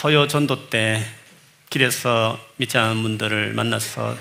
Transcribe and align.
토요 0.00 0.26
전도 0.26 0.70
때 0.70 1.04
길에서 1.68 2.42
믿지 2.56 2.78
않은 2.78 3.02
분들을 3.02 3.52
만나서 3.52 4.16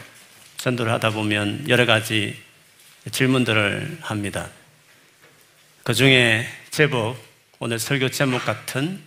전도를 0.58 0.92
하다 0.92 1.12
보면 1.12 1.70
여러 1.70 1.86
가지 1.86 2.38
질문들을 3.10 4.00
합니다. 4.02 4.50
그 5.84 5.94
중에 5.94 6.46
제법 6.70 7.16
오늘 7.60 7.80
설교 7.80 8.12
제목 8.12 8.44
같은 8.44 9.02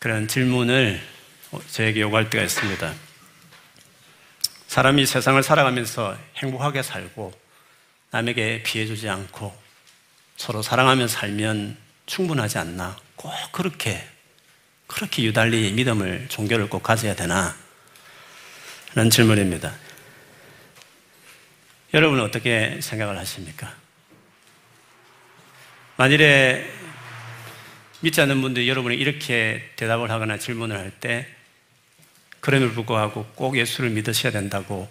그런 0.00 0.26
질문을 0.26 1.00
저에게 1.70 2.00
요구할 2.00 2.28
때가 2.28 2.42
있습니다. 2.42 2.92
사람이 4.66 5.06
세상을 5.06 5.40
살아가면서 5.44 6.18
행복하게 6.38 6.82
살고 6.82 7.32
남에게 8.10 8.64
피해주지 8.64 9.08
않고 9.08 9.56
서로 10.36 10.60
사랑하며 10.60 11.06
살면 11.06 11.76
충분하지 12.06 12.58
않나? 12.58 12.96
꼭 13.14 13.32
그렇게, 13.52 14.04
그렇게 14.92 15.22
유달리 15.22 15.72
믿음을, 15.72 16.26
종교를 16.28 16.68
꼭 16.68 16.82
가져야 16.82 17.14
되나? 17.14 17.56
라는 18.94 19.10
질문입니다. 19.10 19.74
여러분은 21.94 22.22
어떻게 22.22 22.78
생각을 22.80 23.18
하십니까? 23.18 23.74
만일에 25.96 26.70
믿지 28.00 28.20
않는 28.20 28.42
분들이 28.42 28.68
여러분이 28.68 28.96
이렇게 28.96 29.70
대답을 29.76 30.10
하거나 30.10 30.36
질문을 30.36 30.76
할 30.78 30.90
때, 30.90 31.26
그럼에도 32.40 32.72
불구하고 32.72 33.24
꼭 33.34 33.56
예수를 33.56 33.90
믿으셔야 33.90 34.32
된다고 34.32 34.90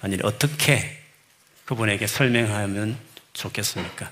만일 0.00 0.24
어떻게 0.24 1.02
그분에게 1.66 2.06
설명하면 2.06 2.98
좋겠습니까? 3.32 4.10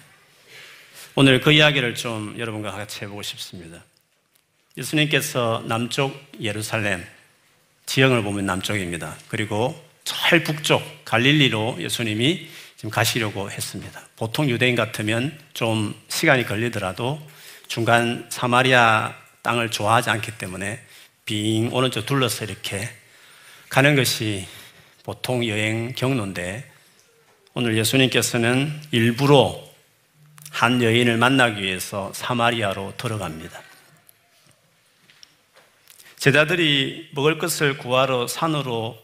오늘 1.16 1.40
그 1.40 1.52
이야기를 1.52 1.94
좀 1.94 2.36
여러분과 2.38 2.72
같이 2.72 3.00
해보고 3.02 3.22
싶습니다. 3.22 3.82
예수님께서 4.76 5.62
남쪽 5.66 6.20
예루살렘, 6.40 7.04
지형을 7.86 8.22
보면 8.22 8.44
남쪽입니다. 8.46 9.16
그리고 9.28 9.80
절 10.02 10.42
북쪽 10.42 10.82
갈릴리로 11.04 11.76
예수님이 11.78 12.48
지금 12.76 12.90
가시려고 12.90 13.50
했습니다. 13.50 14.00
보통 14.16 14.48
유대인 14.50 14.74
같으면 14.74 15.38
좀 15.52 15.94
시간이 16.08 16.44
걸리더라도 16.44 17.20
중간 17.68 18.26
사마리아 18.30 19.14
땅을 19.42 19.70
좋아하지 19.70 20.10
않기 20.10 20.38
때문에 20.38 20.80
빙 21.24 21.72
오른쪽 21.72 22.04
둘러서 22.04 22.44
이렇게 22.44 22.88
가는 23.68 23.94
것이 23.94 24.46
보통 25.04 25.46
여행 25.46 25.92
경로인데 25.94 26.70
오늘 27.54 27.76
예수님께서는 27.76 28.72
일부러 28.90 29.62
한 30.50 30.82
여인을 30.82 31.16
만나기 31.16 31.62
위해서 31.62 32.12
사마리아로 32.14 32.94
들어갑니다. 32.96 33.73
제자들이 36.24 37.10
먹을 37.12 37.36
것을 37.36 37.76
구하러 37.76 38.26
산으로 38.26 38.98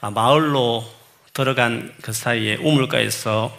아, 0.00 0.12
마을로 0.12 0.88
들어간 1.32 1.92
그 2.00 2.12
사이에 2.12 2.54
우물가에서 2.54 3.58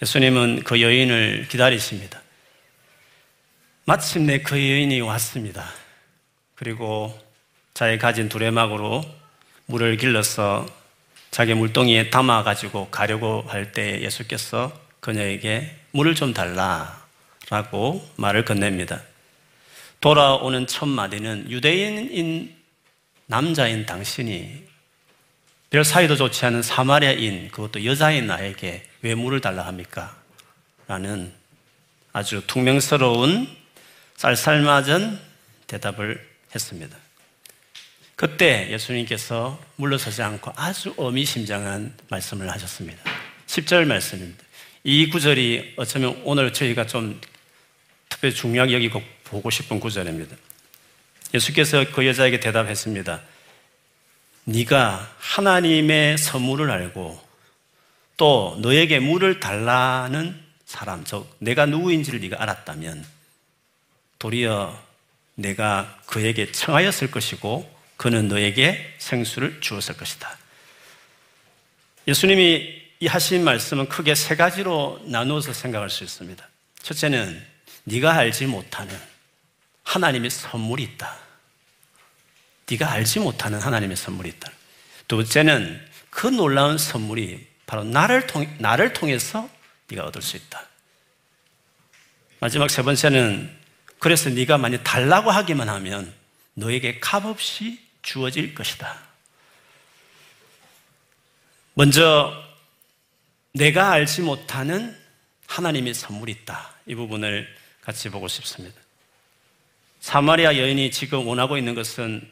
예수님은 0.00 0.62
그 0.62 0.80
여인을 0.80 1.48
기다리십니다. 1.48 2.22
마침내 3.84 4.42
그 4.42 4.54
여인이 4.54 5.00
왔습니다. 5.00 5.72
그리고 6.54 7.20
자기 7.74 7.98
가진 7.98 8.28
두레막으로 8.28 9.02
물을 9.66 9.96
길러서 9.96 10.66
자기 11.32 11.54
물동이에 11.54 12.10
담아가지고 12.10 12.90
가려고 12.90 13.42
할 13.48 13.72
때 13.72 14.02
예수께서 14.02 14.70
그녀에게 15.00 15.76
물을 15.90 16.14
좀 16.14 16.32
달라라고 16.32 18.08
말을 18.14 18.44
건넵니다. 18.44 19.02
돌아오는 20.00 20.66
첫 20.66 20.86
마디는 20.86 21.50
유대인인 21.50 22.54
남자인 23.26 23.84
당신이 23.84 24.64
별 25.68 25.84
사이도 25.84 26.16
좋지 26.16 26.46
않은 26.46 26.62
사마리아인 26.62 27.48
그것도 27.50 27.84
여자인 27.84 28.26
나에게 28.26 28.82
왜 29.02 29.14
물을 29.14 29.40
달라 29.40 29.66
합니까? 29.66 30.16
라는 30.88 31.32
아주 32.12 32.42
퉁명스러운 32.46 33.46
쌀쌀맞은 34.16 35.20
대답을 35.66 36.28
했습니다. 36.54 36.96
그때 38.16 38.70
예수님께서 38.70 39.62
물러서지 39.76 40.22
않고 40.22 40.52
아주 40.56 40.92
어미심장한 40.96 41.94
말씀을 42.08 42.50
하셨습니다. 42.50 43.02
10절 43.46 43.84
말씀입니다. 43.84 44.44
이 44.82 45.08
구절이 45.08 45.74
어쩌면 45.76 46.20
오늘 46.24 46.52
저희가 46.52 46.86
좀 46.86 47.20
특별히 48.08 48.34
중요하게 48.34 48.74
여기고 48.74 49.02
보고 49.30 49.48
싶은 49.50 49.80
구절입니다. 49.80 50.36
예수께서 51.32 51.84
그 51.92 52.06
여자에게 52.06 52.40
대답했습니다. 52.40 53.20
네가 54.44 55.14
하나님의 55.18 56.18
선물을 56.18 56.70
알고 56.70 57.22
또 58.16 58.58
너에게 58.60 58.98
물을 58.98 59.40
달라는 59.40 60.38
사람, 60.66 61.04
즉 61.04 61.34
내가 61.38 61.66
누구인지를 61.66 62.20
네가 62.20 62.42
알았다면 62.42 63.04
도리어 64.18 64.78
내가 65.36 65.98
그에게 66.06 66.52
청하였을 66.52 67.10
것이고 67.10 67.80
그는 67.96 68.28
너에게 68.28 68.94
생수를 68.98 69.60
주었을 69.60 69.96
것이다. 69.96 70.36
예수님이 72.08 72.80
이 73.00 73.06
하신 73.06 73.44
말씀은 73.44 73.88
크게 73.88 74.14
세 74.14 74.36
가지로 74.36 75.00
나누어서 75.04 75.52
생각할 75.52 75.88
수 75.88 76.04
있습니다. 76.04 76.46
첫째는 76.82 77.42
네가 77.84 78.12
알지 78.12 78.46
못하는 78.46 78.94
하나님의 79.90 80.30
선물이 80.30 80.84
있다. 80.84 81.16
네가 82.70 82.92
알지 82.92 83.18
못하는 83.18 83.58
하나님의 83.60 83.96
선물이 83.96 84.28
있다. 84.28 84.52
둘째는 85.08 85.84
그 86.10 86.28
놀라운 86.28 86.78
선물이 86.78 87.44
바로 87.66 87.82
나를 87.82 88.28
통 88.28 88.46
나를 88.58 88.92
통해서 88.92 89.50
네가 89.88 90.04
얻을 90.04 90.22
수 90.22 90.36
있다. 90.36 90.64
마지막 92.38 92.70
세 92.70 92.82
번째는 92.82 93.58
그래서 93.98 94.30
네가 94.30 94.58
만약 94.58 94.84
달라고 94.84 95.32
하기만 95.32 95.68
하면 95.68 96.14
너에게 96.54 97.00
값없이 97.00 97.80
주어질 98.02 98.54
것이다. 98.54 98.96
먼저 101.74 102.32
내가 103.52 103.90
알지 103.90 104.22
못하는 104.22 104.96
하나님의 105.48 105.94
선물이 105.94 106.30
있다. 106.30 106.74
이 106.86 106.94
부분을 106.94 107.52
같이 107.82 108.08
보고 108.08 108.28
싶습니다. 108.28 108.80
사마리아 110.00 110.56
여인이 110.56 110.90
지금 110.90 111.26
원하고 111.26 111.58
있는 111.58 111.74
것은 111.74 112.26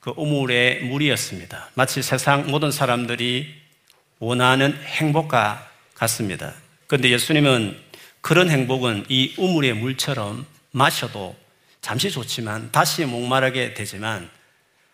그 0.00 0.12
우물의 0.16 0.82
물이었습니다. 0.82 1.70
마치 1.74 2.02
세상 2.02 2.50
모든 2.50 2.72
사람들이 2.72 3.54
원하는 4.18 4.74
행복과 4.84 5.70
같습니다. 5.94 6.54
그런데 6.88 7.10
예수님은 7.10 7.76
그런 8.20 8.50
행복은 8.50 9.06
이 9.08 9.34
우물의 9.38 9.74
물처럼 9.74 10.44
마셔도 10.72 11.36
잠시 11.80 12.10
좋지만 12.10 12.70
다시 12.72 13.04
목마르게 13.04 13.74
되지만 13.74 14.28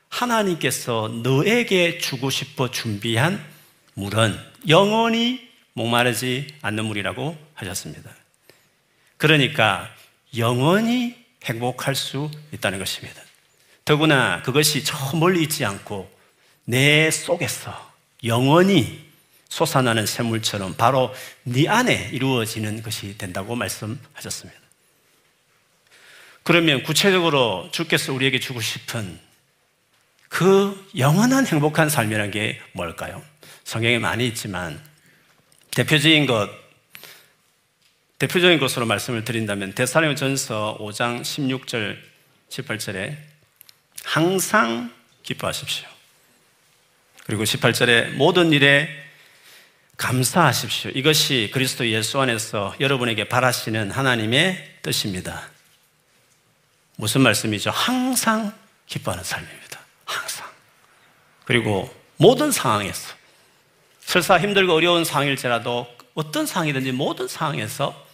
하나님께서 0.09 1.21
너에게 1.23 1.99
주고 1.99 2.29
싶어 2.31 2.71
준비한 2.71 3.43
물은 3.95 4.39
영원히 4.69 5.49
목마르지 5.73 6.49
않는 6.61 6.85
물이라고 6.85 7.37
하셨습니다. 7.55 8.11
그러니까 9.17 9.91
영원히 10.37 11.28
행복할 11.45 11.95
수 11.95 12.31
있다는 12.53 12.79
것입니다. 12.79 13.23
더구나 13.85 14.43
그것이 14.43 14.85
저 14.85 15.17
멀리 15.17 15.43
있지 15.43 15.65
않고 15.65 16.11
내 16.65 17.11
속에서 17.11 17.93
영원히 18.25 19.09
솟아나는 19.49 20.07
샘물처럼 20.07 20.75
바로 20.77 21.15
네 21.43 21.69
안에 21.69 22.11
이루어지는 22.13 22.83
것이 22.83 23.17
된다고 23.17 23.55
말씀하셨습니다. 23.55 24.61
그러면 26.43 26.83
구체적으로 26.83 27.69
주께서 27.73 28.13
우리에게 28.13 28.41
주고 28.41 28.61
싶은 28.61 29.19
그 30.29 30.91
영원한 30.97 31.47
행복한 31.47 31.89
삶이라는 31.89 32.31
게 32.31 32.61
뭘까요? 32.73 33.23
성경에 33.65 33.99
많이 33.99 34.27
있지만 34.29 34.83
대표적인 35.71 36.27
것, 36.27 36.51
대표적인 38.19 38.59
것으로 38.59 38.85
말씀을 38.87 39.25
드린다면 39.25 39.75
데살로니 39.75 40.17
전서 40.17 40.77
5장 40.81 41.23
16절 41.23 41.97
18절에 42.51 43.17
항상 44.03 44.93
기뻐하십시오. 45.23 45.87
그리고 47.27 47.45
18절에 47.45 48.15
모든 48.15 48.53
일에 48.53 48.89
감사하십시오. 49.99 50.91
이것이 50.95 51.51
그리스도 51.53 51.89
예수 51.89 52.21
안에서 52.21 52.75
여러분에게 52.81 53.29
바라시는 53.29 53.91
하나님의 53.91 54.79
뜻입니다. 54.83 55.49
무슨 56.97 57.21
말씀이죠? 57.21 57.71
항상 57.71 58.53
기뻐하는 58.87 59.23
삶입니다. 59.23 59.81
항상. 60.05 60.49
그리고 61.45 61.95
모든 62.17 62.51
상황에서 62.51 63.15
설사 64.01 64.41
힘들고 64.41 64.73
어려운 64.73 65.05
상황일지라도 65.05 65.87
어떤 66.15 66.47
상황이든지 66.47 66.93
모든 66.93 67.29
상황에서 67.29 68.08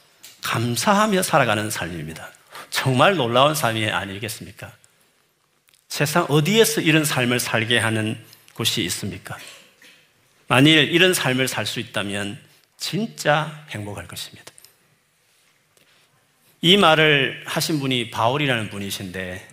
감사하며 0.55 1.25
살아가는 1.25 1.69
삶입니다. 1.69 2.31
정말 2.71 3.17
놀라운 3.17 3.57
삶이 3.57 3.91
아니겠습니까? 3.91 4.73
세상 5.89 6.27
어디에서 6.29 6.81
이런 6.81 7.05
삶을 7.05 7.41
살게 7.41 7.79
하는 7.79 8.17
곳이 8.55 8.85
있습니까? 8.85 9.37
만일 10.47 10.93
이런 10.93 11.13
삶을 11.13 11.49
살 11.49 11.67
수 11.67 11.81
있다면 11.81 12.39
진짜 12.77 13.67
행복할 13.71 14.07
것입니다. 14.07 14.53
이 16.61 16.77
말을 16.77 17.43
하신 17.47 17.81
분이 17.81 18.13
바울이라는 18.13 18.71
분이신데 18.71 19.49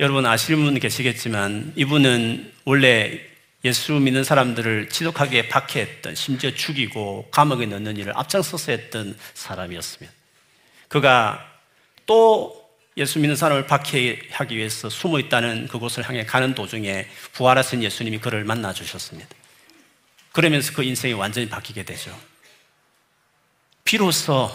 여러분 0.00 0.26
아시는 0.26 0.64
분 0.64 0.78
계시겠지만 0.78 1.72
이분은 1.76 2.52
원래 2.66 3.27
예수 3.64 3.92
믿는 3.94 4.22
사람들을 4.22 4.88
지독하게 4.88 5.48
박해했던 5.48 6.14
심지어 6.14 6.52
죽이고 6.52 7.28
감옥에 7.30 7.66
넣는 7.66 7.96
일을 7.96 8.12
앞장서서 8.16 8.72
했던 8.72 9.18
사람이었습니다. 9.34 10.12
그가 10.86 11.44
또 12.06 12.68
예수 12.96 13.18
믿는 13.18 13.36
사람을 13.36 13.66
박해하기 13.66 14.56
위해서 14.56 14.88
숨어 14.88 15.20
있다는 15.20 15.68
그곳을 15.68 16.08
향해 16.08 16.24
가는 16.24 16.54
도중에 16.54 17.06
부활하신 17.32 17.82
예수님이 17.82 18.18
그를 18.18 18.44
만나 18.44 18.72
주셨습니다. 18.72 19.28
그러면서 20.32 20.72
그 20.72 20.82
인생이 20.82 21.14
완전히 21.14 21.48
바뀌게 21.48 21.84
되죠. 21.84 22.16
비로소 23.84 24.50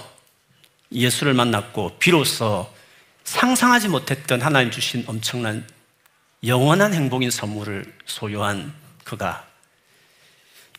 예수를 0.91 1.33
만났고 1.33 1.97
비로소 1.99 2.71
상상하지 3.23 3.87
못했던 3.87 4.41
하나님 4.41 4.71
주신 4.71 5.03
엄청난 5.07 5.65
영원한 6.45 6.93
행복인 6.93 7.31
선물을 7.31 7.97
소유한 8.05 8.73
그가 9.03 9.47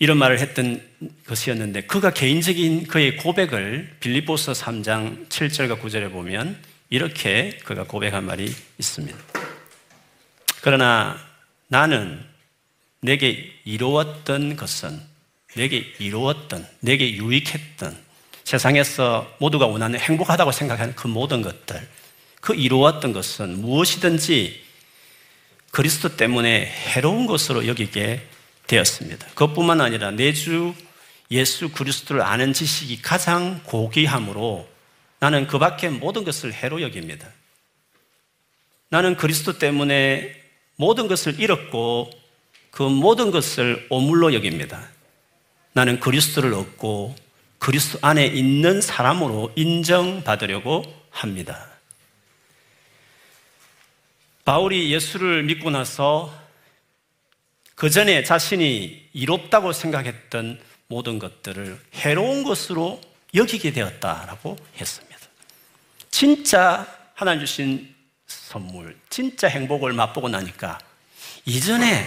이런 0.01 0.19
말을 0.19 0.41
했던 0.41 0.83
것이었는데 1.27 1.83
그가 1.83 2.13
개인적인 2.13 2.89
그의 2.89 3.17
고백을 3.17 3.97
빌리보서 4.01 4.53
3장 4.53 5.29
7절과 5.29 5.81
9절에 5.81 6.11
보면 6.11 6.61
이렇게 6.91 7.59
그가 7.65 7.85
고백한 7.85 8.25
말이 8.25 8.53
있습니다. 8.79 9.19
그러나 10.63 11.19
나는 11.69 12.25
내게 13.01 13.53
이루었던 13.65 14.57
것은 14.57 15.01
내게 15.55 15.93
이루었던 15.99 16.67
내게 16.81 17.15
유익했던 17.15 17.97
세상에서 18.45 19.37
모두가 19.39 19.67
원하는 19.67 19.99
행복하다고 19.99 20.53
생각하는 20.53 20.95
그 20.95 21.07
모든 21.07 21.43
것들 21.43 21.87
그 22.41 22.55
이루었던 22.55 23.13
것은 23.13 23.61
무엇이든지 23.61 24.64
그리스도 25.75 26.17
때문에 26.17 26.67
해로운 26.67 27.27
것으로 27.27 27.67
여기게 27.67 28.23
되었습니다. 28.69 29.27
그것뿐만 29.31 29.81
아니라 29.81 30.13
내주 30.13 30.73
예수 31.33 31.71
그리스도를 31.71 32.23
아는 32.23 32.53
지식이 32.53 33.03
가장 33.03 33.61
고귀함으로 33.65 34.69
나는 35.19 35.49
그 35.49 35.59
밖에 35.59 35.89
모든 35.89 36.23
것을 36.23 36.53
해로 36.53 36.81
여깁니다. 36.81 37.29
나는 38.89 39.17
그리스도 39.17 39.59
때문에 39.59 40.41
모든 40.77 41.09
것을 41.09 41.41
잃었고 41.41 42.09
그 42.71 42.85
모든 42.85 43.33
것을 43.33 43.85
오물로 43.91 44.33
여깁니다. 44.33 44.89
나는 45.73 45.99
그리스도를 45.99 46.55
얻고 46.55 47.17
그리스도 47.59 47.99
안에 48.01 48.27
있는 48.27 48.81
사람으로 48.81 49.51
인정받으려고 49.57 50.85
합니다. 51.11 51.74
바울이 54.45 54.93
예수를 54.93 55.43
믿고 55.45 55.71
나서 55.71 56.33
그 57.75 57.91
전에 57.91 58.23
자신이 58.23 59.09
이롭다고 59.13 59.73
생각했던 59.73 60.61
모든 60.87 61.19
것들을 61.19 61.81
해로운 61.95 62.45
것으로 62.45 63.01
여기게 63.35 63.73
되었다라고 63.73 64.57
했습니다. 64.77 65.19
진짜 66.11 66.87
하나님 67.15 67.45
주신 67.45 67.95
선물, 68.27 68.97
진짜 69.11 69.49
행복을 69.49 69.93
맛보고 69.93 70.29
나니까 70.29 70.79
이전에 71.47 72.07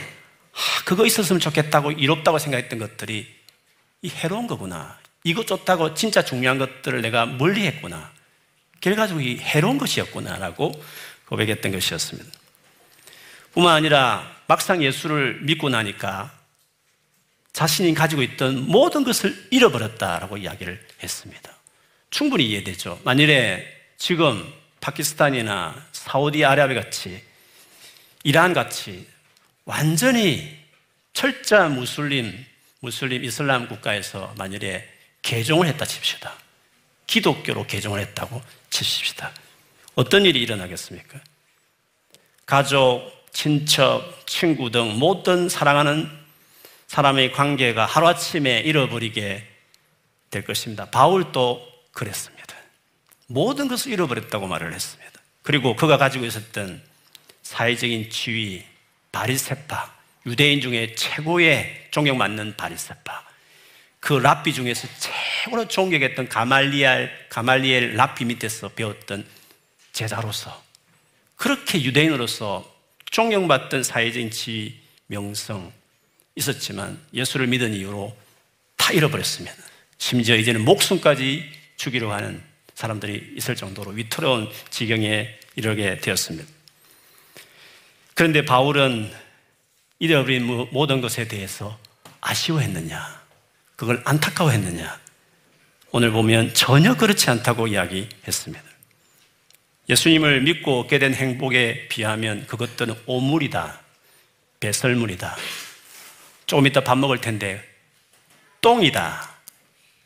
그거 0.86 1.06
있었으면 1.06 1.40
좋겠다고 1.40 1.92
이롭다고 1.92 2.40
생각했던 2.40 2.80
것들이 2.80 3.28
이 4.02 4.10
해로운 4.10 4.48
거구나. 4.48 4.98
이거 5.24 5.44
좋다고 5.44 5.94
진짜 5.96 6.24
중요한 6.24 6.58
것들을 6.58 7.02
내가 7.02 7.26
멀리 7.26 7.66
했구나. 7.66 8.12
결과적으로 8.80 9.26
이 9.26 9.38
해로운 9.38 9.78
것이었구나라고 9.78 10.72
고백했던 11.28 11.72
것이었습니다. 11.72 12.30
뿐만 13.54 13.76
아니라 13.76 14.36
막상 14.48 14.84
예수를 14.84 15.42
믿고 15.42 15.70
나니까 15.70 16.32
자신이 17.54 17.94
가지고 17.94 18.22
있던 18.22 18.68
모든 18.68 19.04
것을 19.04 19.48
잃어버렸다라고 19.50 20.38
이야기를 20.38 20.88
했습니다. 21.02 21.52
충분히 22.10 22.48
이해되죠. 22.50 23.02
만일에 23.04 23.66
지금 23.98 24.46
파키스탄이나 24.80 25.88
사우디아라비아 25.92 26.84
같이 26.84 27.22
이란 28.24 28.54
같이 28.54 29.08
완전히 29.66 30.56
철저 31.14 31.70
무슬림, 31.70 32.46
무슬림 32.80 33.24
이슬람 33.24 33.68
국가에서 33.68 34.34
만일에 34.38 34.88
개종을 35.24 35.68
했다 35.68 35.84
칩시다. 35.84 36.34
기독교로 37.08 37.66
개종을 37.66 38.00
했다고 38.00 38.42
칩시다. 38.70 39.34
어떤 39.98 40.26
일이 40.26 40.40
일어나겠습니까? 40.42 41.20
가족, 42.46 43.12
친척, 43.32 44.28
친구 44.28 44.70
등 44.70 45.00
모든 45.00 45.50
사랑하는 45.50 46.08
사람의 46.86 47.32
관계가 47.32 47.88
하루아침에 47.88 48.60
잃어버리게 48.60 49.44
될 50.30 50.44
것입니다. 50.46 50.86
바울도 50.92 51.68
그랬습니다. 51.94 52.56
모든 53.26 53.68
것을 53.68 53.92
잃어버렸다고 53.92 54.46
말을 54.46 54.72
했습니다. 54.72 55.20
그리고 55.42 55.76
그가 55.76 55.98
가지고 55.98 56.26
있었던 56.26 56.80
사회적인 57.42 58.12
지위, 58.12 58.64
바리세파, 59.12 59.96
유대인 60.28 60.62
중에 60.62 60.94
최고의 60.94 61.88
존경받는 61.90 62.56
바리세파, 62.56 63.26
그 64.00 64.14
랍비 64.14 64.54
중에서 64.54 64.88
최고로 65.00 65.68
존경했던 65.68 66.30
가말리엘, 66.30 67.30
가말리엘 67.30 67.96
랍비 67.96 68.26
밑에서 68.26 68.70
배웠던 68.70 69.37
제자로서 69.98 70.64
그렇게 71.36 71.82
유대인으로서 71.82 72.72
존경받던 73.10 73.84
사회적인 73.84 74.30
지위, 74.30 74.76
명성 75.08 75.74
있었지만 76.36 77.02
예수를 77.14 77.48
믿은 77.48 77.74
이후로 77.74 78.16
다 78.76 78.94
잃어버렸으면 78.94 79.52
심지어 79.98 80.36
이제는 80.36 80.64
목숨까지 80.66 81.44
주기로 81.78 82.12
하는 82.12 82.44
사람들이 82.76 83.34
있을 83.38 83.56
정도로 83.56 83.92
위태로운 83.92 84.52
지경에 84.70 85.36
이르게 85.56 85.98
되었습니다. 85.98 86.48
그런데 88.14 88.46
바울은 88.46 89.12
잃어버린 89.98 90.46
모든 90.72 91.02
것에 91.02 91.28
대해서 91.28 91.80
아쉬워했느냐? 92.22 93.26
그걸 93.76 94.04
안타까워했느냐? 94.06 95.00
오늘 95.92 96.12
보면 96.12 96.54
전혀 96.54 96.96
그렇지 96.96 97.32
않다고 97.32 97.68
이야기했습니다. 97.68 98.67
예수님을 99.90 100.42
믿고 100.42 100.82
얻게 100.82 101.00
된 101.00 101.14
행복에 101.14 101.88
비하면 101.88 102.46
그것들은 102.48 102.96
오물이다. 103.06 103.80
배설물이다. 104.60 105.38
조금 106.46 106.68
이따 106.68 106.82
밥 106.82 106.98
먹을 106.98 107.22
텐데 107.22 107.64
똥이다. 108.62 109.36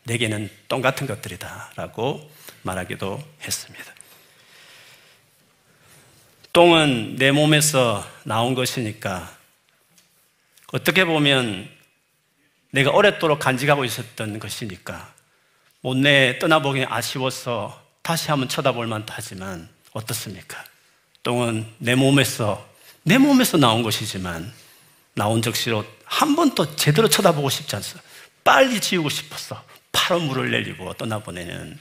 내게는 0.03 0.49
똥 0.67 0.81
같은 0.81 1.07
것들이다. 1.07 1.71
라고 1.75 2.29
말하기도 2.63 3.23
했습니다. 3.43 3.93
똥은 6.53 7.15
내 7.15 7.31
몸에서 7.31 8.05
나온 8.23 8.53
것이니까 8.53 9.35
어떻게 10.73 11.05
보면 11.05 11.69
내가 12.71 12.91
오랫도록 12.91 13.39
간직하고 13.39 13.83
있었던 13.85 14.37
것이니까 14.37 15.13
못내 15.81 16.39
떠나보기 16.39 16.85
아쉬워서 16.87 17.80
다시 18.01 18.29
한번 18.31 18.49
쳐다볼 18.49 18.87
만도 18.87 19.13
하지만 19.15 19.69
어떻습니까? 19.93 20.63
똥은 21.23 21.65
내 21.77 21.95
몸에서 21.95 22.67
내 23.03 23.17
몸에서 23.17 23.57
나온 23.57 23.83
것이지만 23.83 24.51
나온 25.13 25.41
적시로 25.41 25.85
한번또 26.05 26.75
제대로 26.75 27.07
쳐다보고 27.09 27.49
싶지 27.49 27.75
않습니다. 27.75 28.07
빨리 28.43 28.79
지우고 28.79 29.09
싶어서 29.09 29.63
파란 29.91 30.23
물을 30.23 30.51
내리고 30.51 30.93
떠나보내는 30.93 31.77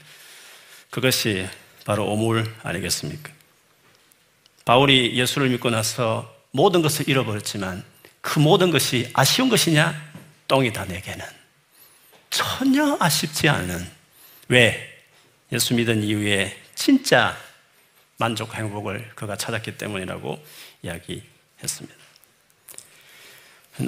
그것이 0.89 1.47
바로 1.85 2.05
오물 2.11 2.53
아니겠습니까? 2.63 3.31
바울이 4.65 5.17
예수를 5.17 5.49
믿고 5.49 5.69
나서 5.69 6.35
모든 6.51 6.81
것을 6.81 7.09
잃어버렸지만 7.09 7.83
그 8.19 8.39
모든 8.39 8.69
것이 8.69 9.09
아쉬운 9.13 9.49
것이냐? 9.49 10.11
똥이다, 10.47 10.85
내게는. 10.85 11.25
전혀 12.29 12.97
아쉽지 12.99 13.49
않은. 13.49 13.89
왜? 14.49 14.90
예수 15.51 15.73
믿은 15.73 16.03
이후에 16.03 16.57
진짜 16.75 17.37
만족, 18.17 18.53
행복을 18.53 19.11
그가 19.15 19.35
찾았기 19.35 19.77
때문이라고 19.77 20.43
이야기했습니다. 20.83 21.95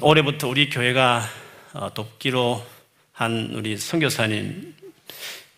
올해부터 0.02 0.48
우리 0.48 0.70
교회가 0.70 1.30
어, 1.74 1.94
돕기로 1.94 2.66
한 3.14 3.52
우리 3.54 3.78
선교사님 3.78 4.76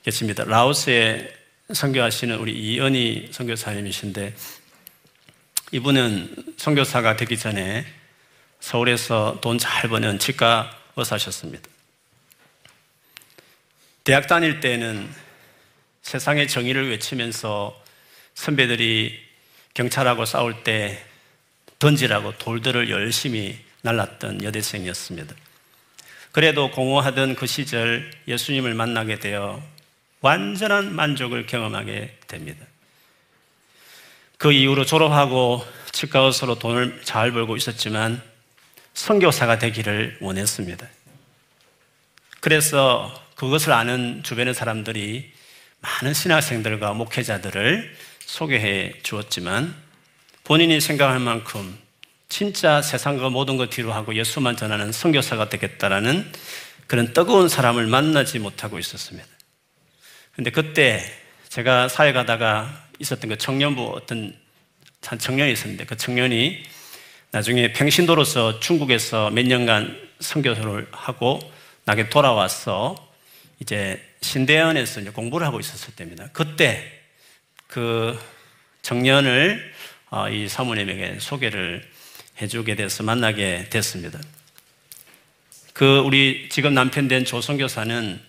계십니다. 0.03 0.43
라오스에 0.43 1.33
선교하시는 1.73 2.37
우리 2.37 2.51
이은희 2.53 3.29
선교사님이신데 3.31 4.35
이분은 5.71 6.53
선교사가 6.57 7.15
되기 7.15 7.37
전에 7.37 7.85
서울에서 8.59 9.39
돈 9.41 9.57
잘 9.57 9.89
버는 9.89 10.19
치과 10.19 10.77
의사셨습니다. 10.95 11.67
대학 14.03 14.27
다닐 14.27 14.59
때는 14.59 15.09
세상의 16.05 16.47
정의를 16.47 16.91
외치면서 16.91 17.75
선배들이 18.35 19.19
경찰하고 19.73 20.25
싸울 20.25 20.63
때 20.63 21.03
던지라고 21.79 22.37
돌들을 22.37 22.91
열심히 22.91 23.57
날랐던 23.81 24.43
여대생이었습니다. 24.43 25.33
그래도 26.31 26.69
공허하던 26.69 27.33
그 27.33 27.47
시절 27.47 28.11
예수님을 28.27 28.75
만나게 28.75 29.17
되어 29.17 29.63
완전한 30.21 30.93
만족을 30.93 31.47
경험하게 31.47 32.19
됩니다. 32.27 32.63
그 34.37 34.51
이후로 34.51 34.85
졸업하고 34.85 35.65
치과 35.91 36.19
의사로 36.19 36.59
돈을 36.59 37.01
잘 37.03 37.31
벌고 37.31 37.57
있었지만 37.57 38.21
선교사가 38.93 39.57
되기를 39.57 40.19
원했습니다. 40.21 40.87
그래서 42.41 43.27
그것을 43.33 43.71
아는 43.71 44.21
주변의 44.21 44.53
사람들이 44.53 45.33
많은 45.85 46.15
신학생들과 46.15 46.93
목회자들을 46.93 47.95
소개해 48.19 49.01
주었지만 49.03 49.75
본인이 50.43 50.81
생각할 50.81 51.19
만큼 51.19 51.77
진짜 52.27 52.81
세상과 52.81 53.29
모든 53.29 53.55
것 53.55 53.69
뒤로 53.69 53.93
하고 53.93 54.15
예수만 54.15 54.57
전하는 54.57 54.91
선교사가 54.91 55.49
되겠다라는 55.49 56.31
그런 56.87 57.13
뜨거운 57.13 57.47
사람을 57.47 57.85
만나지 57.85 58.39
못하고 58.39 58.79
있었습니다. 58.79 59.27
근데 60.35 60.49
그때 60.49 61.03
제가 61.49 61.87
사회 61.87 62.13
가다가 62.13 62.83
있었던 62.99 63.29
그 63.29 63.37
청년부 63.37 63.93
어떤 63.95 64.35
한 65.05 65.19
청년이 65.19 65.51
있었는데 65.53 65.85
그 65.85 65.95
청년이 65.95 66.63
나중에 67.29 67.73
평신도로서 67.73 68.59
중국에서 68.59 69.29
몇 69.29 69.45
년간 69.45 70.01
선교를 70.19 70.87
하고 70.91 71.39
나게 71.85 72.09
돌아와서 72.09 73.04
이제 73.59 74.01
신대원에서 74.21 75.01
이제 75.01 75.09
공부를 75.09 75.45
하고 75.45 75.59
있었을 75.59 75.95
때입니다. 75.95 76.29
그때 76.33 76.91
그 77.67 78.19
청년을 78.81 79.73
어, 80.09 80.29
이 80.29 80.47
사모님에게 80.47 81.19
소개를 81.19 81.83
해주게 82.41 82.75
돼서 82.75 83.03
만나게 83.03 83.67
됐습니다. 83.69 84.19
그 85.73 85.99
우리 85.99 86.47
지금 86.49 86.73
남편 86.73 87.07
된 87.07 87.25
조선교사는 87.25 88.21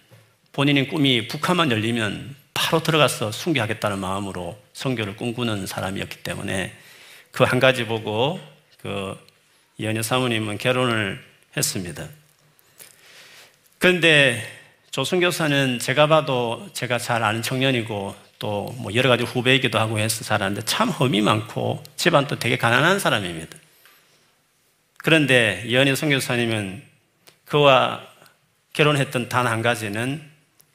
본인의 0.53 0.89
꿈이 0.89 1.29
북한만 1.29 1.71
열리면 1.71 2.35
바로 2.55 2.83
들어가서 2.83 3.31
순교하겠다는 3.33 3.99
마음으로 3.99 4.61
선교를 4.73 5.17
꿈꾸는 5.17 5.67
사람이었기 5.67 6.19
때문에 6.23 6.73
그 7.37 7.45
한 7.45 7.61
가지 7.61 7.85
보고 7.85 8.41
그 8.79 9.15
이현여 9.77 10.01
사모님은 10.01 10.57
결혼을 10.57 11.23
했습니다. 11.55 12.09
그런데 13.79 14.43
조선교사는 14.97 15.79
제가 15.79 16.07
봐도 16.07 16.71
제가 16.73 16.97
잘 16.97 17.23
아는 17.23 17.43
청년이고 17.43 18.17
또 18.39 18.75
뭐 18.79 18.95
여러 18.95 19.11
가지 19.11 19.25
후배이기도 19.25 19.79
하고 19.79 19.99
해서 19.99 20.25
살았는데 20.25 20.65
참 20.65 20.89
험이 20.89 21.21
많고 21.21 21.85
집안도 21.97 22.39
되게 22.39 22.57
가난한 22.57 22.99
사람입니다. 22.99 23.59
그런데 24.97 25.63
이현희 25.67 25.95
선교사님은 25.97 26.83
그와 27.45 28.07
결혼했던 28.73 29.29
단 29.29 29.47
한 29.47 29.61
가지는 29.61 30.23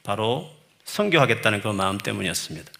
바로 0.04 0.48
선교하겠다는 0.84 1.60
그 1.60 1.68
마음 1.68 1.98
때문이었습니다. 1.98 2.70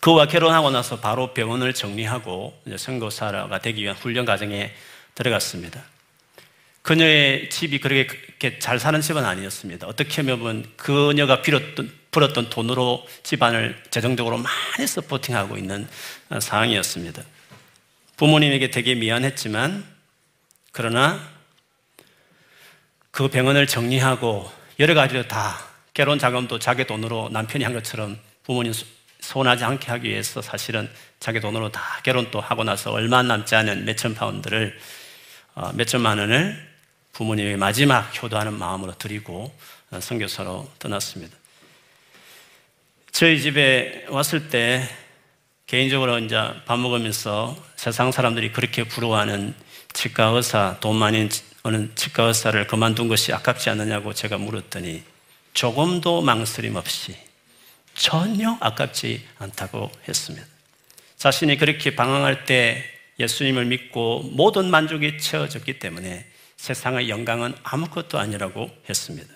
그와 0.00 0.24
결혼하고 0.24 0.70
나서 0.70 1.00
바로 1.00 1.34
병원을 1.34 1.74
정리하고 1.74 2.58
선교사가 2.78 3.58
되기 3.58 3.82
위한 3.82 3.94
훈련 3.94 4.24
과정에 4.24 4.72
들어갔습니다. 5.14 5.84
그녀의 6.82 7.48
집이 7.48 7.78
그렇게 7.78 8.58
잘 8.58 8.78
사는 8.78 9.00
집은 9.00 9.24
아니었습니다. 9.24 9.86
어떻게 9.86 10.22
보면 10.22 10.66
그녀가 10.76 11.40
빌었던, 11.40 11.92
벌었던 12.10 12.50
돈으로 12.50 13.06
집안을 13.22 13.80
재정적으로 13.90 14.38
많이 14.38 14.86
서포팅하고 14.86 15.56
있는 15.56 15.88
상황이었습니다. 16.40 17.22
부모님에게 18.16 18.70
되게 18.70 18.94
미안했지만 18.94 19.84
그러나 20.72 21.20
그 23.10 23.28
병원을 23.28 23.66
정리하고 23.66 24.50
여러 24.80 24.94
가지로 24.94 25.28
다 25.28 25.58
결혼 25.94 26.18
자금도 26.18 26.58
자기 26.58 26.86
돈으로 26.86 27.28
남편이 27.30 27.62
한 27.62 27.74
것처럼 27.74 28.18
부모님 28.42 28.72
손하지 29.20 29.64
않게 29.64 29.88
하기 29.88 30.08
위해서 30.08 30.42
사실은 30.42 30.90
자기 31.20 31.38
돈으로 31.38 31.70
다 31.70 32.00
결혼도 32.02 32.40
하고 32.40 32.64
나서 32.64 32.90
얼마 32.90 33.22
남지 33.22 33.54
않은 33.54 33.84
몇천 33.84 34.14
파운드를 34.14 34.76
어, 35.54 35.70
몇천만 35.74 36.18
원을 36.18 36.71
부모님에게 37.12 37.56
마지막 37.56 38.22
효도하는 38.22 38.54
마음으로 38.58 38.96
드리고 38.96 39.54
성교사로 40.00 40.70
떠났습니다. 40.78 41.36
저희 43.10 43.40
집에 43.40 44.06
왔을 44.08 44.48
때 44.48 44.88
개인적으로 45.66 46.18
이제 46.18 46.36
밥 46.66 46.78
먹으면서 46.78 47.56
세상 47.76 48.12
사람들이 48.12 48.52
그렇게 48.52 48.84
부러워하는 48.84 49.54
치과 49.92 50.26
의사, 50.28 50.78
돈 50.80 50.96
많이 50.96 51.28
오는 51.64 51.92
치과 51.94 52.24
의사를 52.24 52.66
그만둔 52.66 53.08
것이 53.08 53.32
아깝지 53.32 53.70
않느냐고 53.70 54.14
제가 54.14 54.38
물었더니 54.38 55.02
조금도 55.54 56.22
망설임 56.22 56.76
없이 56.76 57.14
전혀 57.94 58.56
아깝지 58.60 59.26
않다고 59.38 59.90
했습니다. 60.08 60.46
자신이 61.16 61.58
그렇게 61.58 61.94
방황할 61.94 62.46
때 62.46 62.82
예수님을 63.20 63.66
믿고 63.66 64.30
모든 64.32 64.70
만족이 64.70 65.18
채워졌기 65.18 65.78
때문에 65.78 66.26
세상의 66.62 67.08
영광은 67.08 67.56
아무것도 67.64 68.20
아니라고 68.20 68.70
했습니다. 68.88 69.34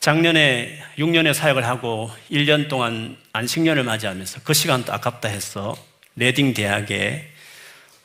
작년에 0.00 0.82
6년의 0.98 1.32
사역을 1.32 1.64
하고 1.64 2.10
1년 2.28 2.68
동안 2.68 3.16
안식년을 3.32 3.84
맞이하면서 3.84 4.40
그 4.42 4.52
시간도 4.52 4.92
아깝다 4.92 5.28
해서 5.28 5.76
레딩 6.16 6.54
대학에 6.54 7.30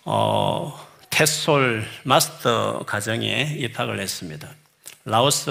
어, 0.06 0.80
테솔 1.10 1.88
마스터 2.04 2.84
과정에 2.86 3.56
입학을 3.58 4.00
했습니다. 4.00 4.48
라오스 5.06 5.50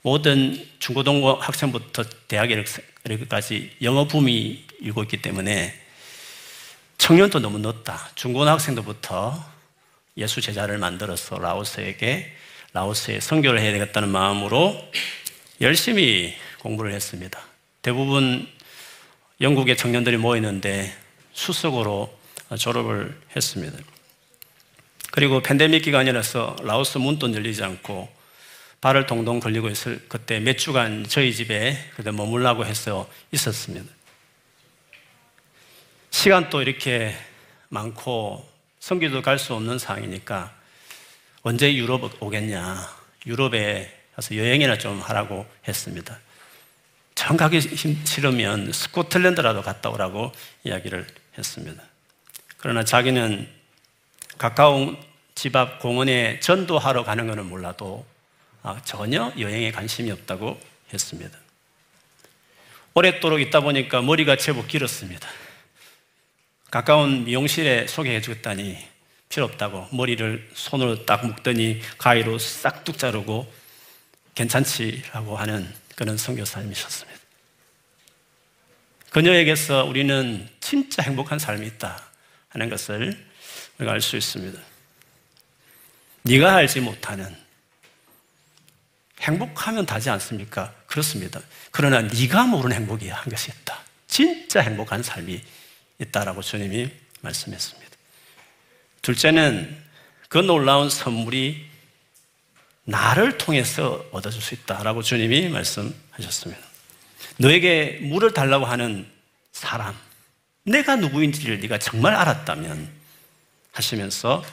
모든 0.00 0.66
중고등부 0.78 1.36
학생부터 1.38 2.04
대학에까지 2.28 3.76
영어 3.82 4.06
붐이 4.06 4.64
일고 4.80 5.02
있기 5.02 5.20
때문에 5.20 5.78
청년도 6.96 7.40
너무 7.40 7.58
늦다. 7.58 8.08
중고등학생도부터 8.14 9.49
예수 10.20 10.40
제자를 10.40 10.78
만들어서 10.78 11.38
라오스에게 11.38 12.30
라오스에 12.72 13.20
선교를 13.20 13.60
해야 13.60 13.72
되겠다는 13.72 14.10
마음으로 14.10 14.80
열심히 15.60 16.36
공부를 16.60 16.92
했습니다. 16.92 17.40
대부분 17.82 18.46
영국의 19.40 19.76
청년들이 19.76 20.18
모이는데 20.18 20.94
수석으로 21.32 22.16
졸업을 22.58 23.18
했습니다. 23.34 23.78
그리고 25.10 25.42
팬데믹 25.42 25.82
기간이라서 25.82 26.56
라오스 26.62 26.98
문도 26.98 27.32
열리지 27.32 27.64
않고 27.64 28.08
발을 28.80 29.06
동동 29.06 29.40
걸리고 29.40 29.68
있을 29.68 30.04
그때 30.08 30.38
몇 30.40 30.56
주간 30.56 31.06
저희 31.08 31.34
집에 31.34 31.76
그때 31.96 32.10
머물라고 32.10 32.64
해서 32.66 33.10
있었습니다. 33.32 33.90
시간도 36.10 36.62
이렇게 36.62 37.16
많고 37.68 38.49
성교도 38.80 39.22
갈 39.22 39.38
수 39.38 39.54
없는 39.54 39.78
상황이니까 39.78 40.54
언제 41.42 41.74
유럽 41.74 42.22
오겠냐. 42.22 43.00
유럽에 43.26 43.94
가서 44.16 44.36
여행이나 44.36 44.78
좀 44.78 45.00
하라고 45.00 45.46
했습니다. 45.68 46.18
정 47.14 47.36
가기 47.36 47.60
싫으면 47.60 48.72
스코틀랜드라도 48.72 49.62
갔다 49.62 49.90
오라고 49.90 50.32
이야기를 50.64 51.06
했습니다. 51.36 51.82
그러나 52.56 52.82
자기는 52.82 53.48
가까운 54.38 54.96
집 55.34 55.56
앞 55.56 55.78
공원에 55.80 56.40
전도하러 56.40 57.04
가는 57.04 57.26
것은 57.26 57.46
몰라도 57.46 58.06
아, 58.62 58.80
전혀 58.84 59.32
여행에 59.38 59.70
관심이 59.72 60.10
없다고 60.10 60.60
했습니다. 60.92 61.38
오랫도록 62.94 63.40
있다 63.40 63.60
보니까 63.60 64.02
머리가 64.02 64.36
제법 64.36 64.66
길었습니다. 64.68 65.28
가까운 66.70 67.24
미용실에 67.24 67.86
소개해 67.88 68.20
주겠다니 68.20 68.78
필요 69.28 69.44
없다고 69.44 69.88
머리를 69.92 70.50
손으로 70.54 71.04
딱 71.04 71.26
묶더니 71.26 71.82
가위로 71.98 72.38
싹둑 72.38 72.98
자르고 72.98 73.52
괜찮지라고 74.34 75.36
하는 75.36 75.72
그런 75.96 76.16
선교사님이셨습니다. 76.16 77.20
그녀에게서 79.10 79.84
우리는 79.84 80.48
진짜 80.60 81.02
행복한 81.02 81.38
삶이 81.38 81.66
있다 81.66 82.00
하는 82.48 82.70
것을 82.70 83.26
우리가 83.78 83.92
알 83.92 84.00
수 84.00 84.16
있습니다. 84.16 84.60
네가 86.22 86.54
알지 86.56 86.80
못하는 86.80 87.34
행복하면 89.20 89.86
다지 89.86 90.10
않습니까? 90.10 90.72
그렇습니다. 90.86 91.40
그러나 91.70 92.02
네가 92.02 92.46
모르는 92.46 92.76
행복이야 92.76 93.16
한 93.16 93.28
것이 93.28 93.50
있다. 93.50 93.80
진짜 94.06 94.60
행복한 94.60 95.02
삶이 95.02 95.42
있다라고 96.00 96.42
주님이 96.42 96.90
말씀했습니다. 97.20 97.90
둘째는 99.02 99.76
그 100.28 100.38
놀라운 100.38 100.90
선물이 100.90 101.68
나를 102.84 103.38
통해서 103.38 104.04
얻어줄 104.10 104.40
수 104.42 104.54
있다라고 104.54 105.02
주님이 105.02 105.48
말씀하셨습니다. 105.48 106.62
너에게 107.38 107.98
물을 108.02 108.32
달라고 108.32 108.64
하는 108.64 109.06
사람, 109.52 109.96
내가 110.64 110.96
누구인지를 110.96 111.60
네가 111.60 111.78
정말 111.78 112.14
알았다면 112.14 112.88
하시면서 113.72 114.44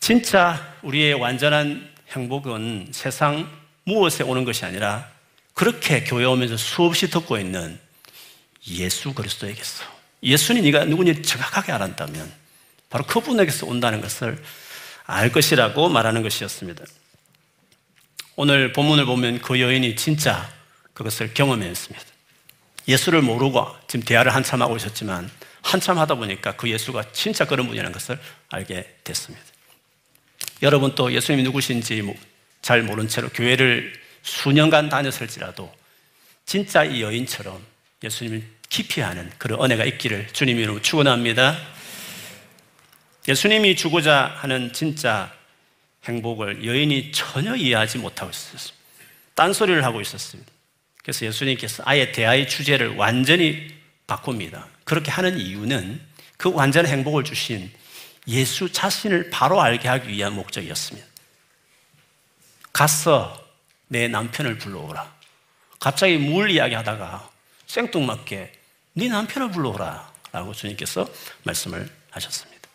진짜 0.00 0.76
우리의 0.82 1.14
완전한 1.14 1.90
행복은 2.10 2.88
세상 2.92 3.48
무엇에 3.84 4.24
오는 4.24 4.44
것이 4.44 4.64
아니라 4.64 5.10
그렇게 5.54 6.04
교회 6.04 6.24
오면서 6.24 6.56
수없이 6.56 7.10
듣고 7.10 7.38
있는 7.38 7.78
예수 8.68 9.12
그리스도에게서 9.12 9.84
예수님 10.22 10.64
네가 10.64 10.84
누구인지 10.84 11.22
정확하게 11.22 11.72
알았다면 11.72 12.32
바로 12.90 13.04
그분에게서 13.06 13.66
온다는 13.66 14.00
것을 14.00 14.42
알 15.04 15.32
것이라고 15.32 15.88
말하는 15.88 16.22
것이었습니다. 16.22 16.84
오늘 18.36 18.72
본문을 18.72 19.04
보면 19.04 19.40
그 19.40 19.60
여인이 19.60 19.96
진짜 19.96 20.50
그것을 20.94 21.34
경험했습니다. 21.34 22.04
예수를 22.88 23.22
모르고 23.22 23.66
지금 23.88 24.04
대화를 24.04 24.34
한참 24.34 24.62
하고 24.62 24.76
있었지만 24.76 25.30
한참 25.62 25.98
하다 25.98 26.16
보니까 26.16 26.56
그 26.56 26.68
예수가 26.68 27.12
진짜 27.12 27.44
그런 27.44 27.66
분이라는 27.66 27.92
것을 27.92 28.18
알게 28.48 28.96
됐습니다. 29.04 29.44
여러분 30.62 30.94
또 30.94 31.12
예수님이 31.12 31.42
누구신지 31.44 32.02
뭐잘 32.02 32.82
모른 32.82 33.08
채로 33.08 33.28
교회를 33.30 33.92
수년간 34.22 34.88
다녔을지라도 34.88 35.72
진짜 36.46 36.84
이 36.84 37.02
여인처럼 37.02 37.64
예수님을 38.02 38.42
아는 39.02 39.30
그런 39.36 39.62
은혜가 39.62 39.84
있기를 39.84 40.28
주님 40.32 40.58
이름으로 40.58 40.80
축원합니다. 40.80 41.58
예수님이 43.28 43.76
주고자 43.76 44.34
하는 44.38 44.72
진짜 44.72 45.32
행복을 46.04 46.64
여인이 46.64 47.12
전혀 47.12 47.54
이해하지 47.54 47.98
못하고 47.98 48.30
있었습니다. 48.30 48.82
딴소리를 49.34 49.84
하고 49.84 50.00
있었습니다. 50.00 50.50
그래서 51.02 51.26
예수님께서 51.26 51.82
아예 51.86 52.12
대화의 52.12 52.48
주제를 52.48 52.96
완전히 52.96 53.74
바꿉니다. 54.06 54.66
그렇게 54.84 55.10
하는 55.10 55.38
이유는 55.38 56.00
그 56.36 56.50
완전 56.52 56.86
행복을 56.86 57.24
주신 57.24 57.70
예수 58.28 58.72
자신을 58.72 59.30
바로 59.30 59.60
알게 59.60 59.88
하기 59.88 60.08
위한 60.08 60.32
목적이었습니다. 60.34 61.06
갔어. 62.72 63.40
내 63.88 64.08
남편을 64.08 64.56
불러오라. 64.56 65.14
갑자기 65.78 66.16
물 66.16 66.50
이야기 66.50 66.74
하다가 66.74 67.30
생뚱맞게 67.66 68.61
네 68.94 69.08
남편을 69.08 69.50
불러오라. 69.50 70.12
라고 70.32 70.54
주님께서 70.54 71.08
말씀을 71.44 71.88
하셨습니다. 72.10 72.68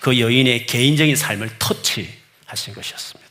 그 0.00 0.20
여인의 0.20 0.66
개인적인 0.66 1.16
삶을 1.16 1.58
터치하신 1.58 2.74
것이었습니다. 2.74 3.30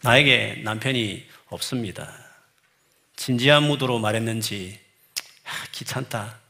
나에게 0.00 0.60
남편이 0.64 1.26
없습니다. 1.48 2.12
진지한 3.16 3.62
무도로 3.64 3.98
말했는지, 3.98 4.78
아, 5.44 5.50
귀찮다 5.72 6.40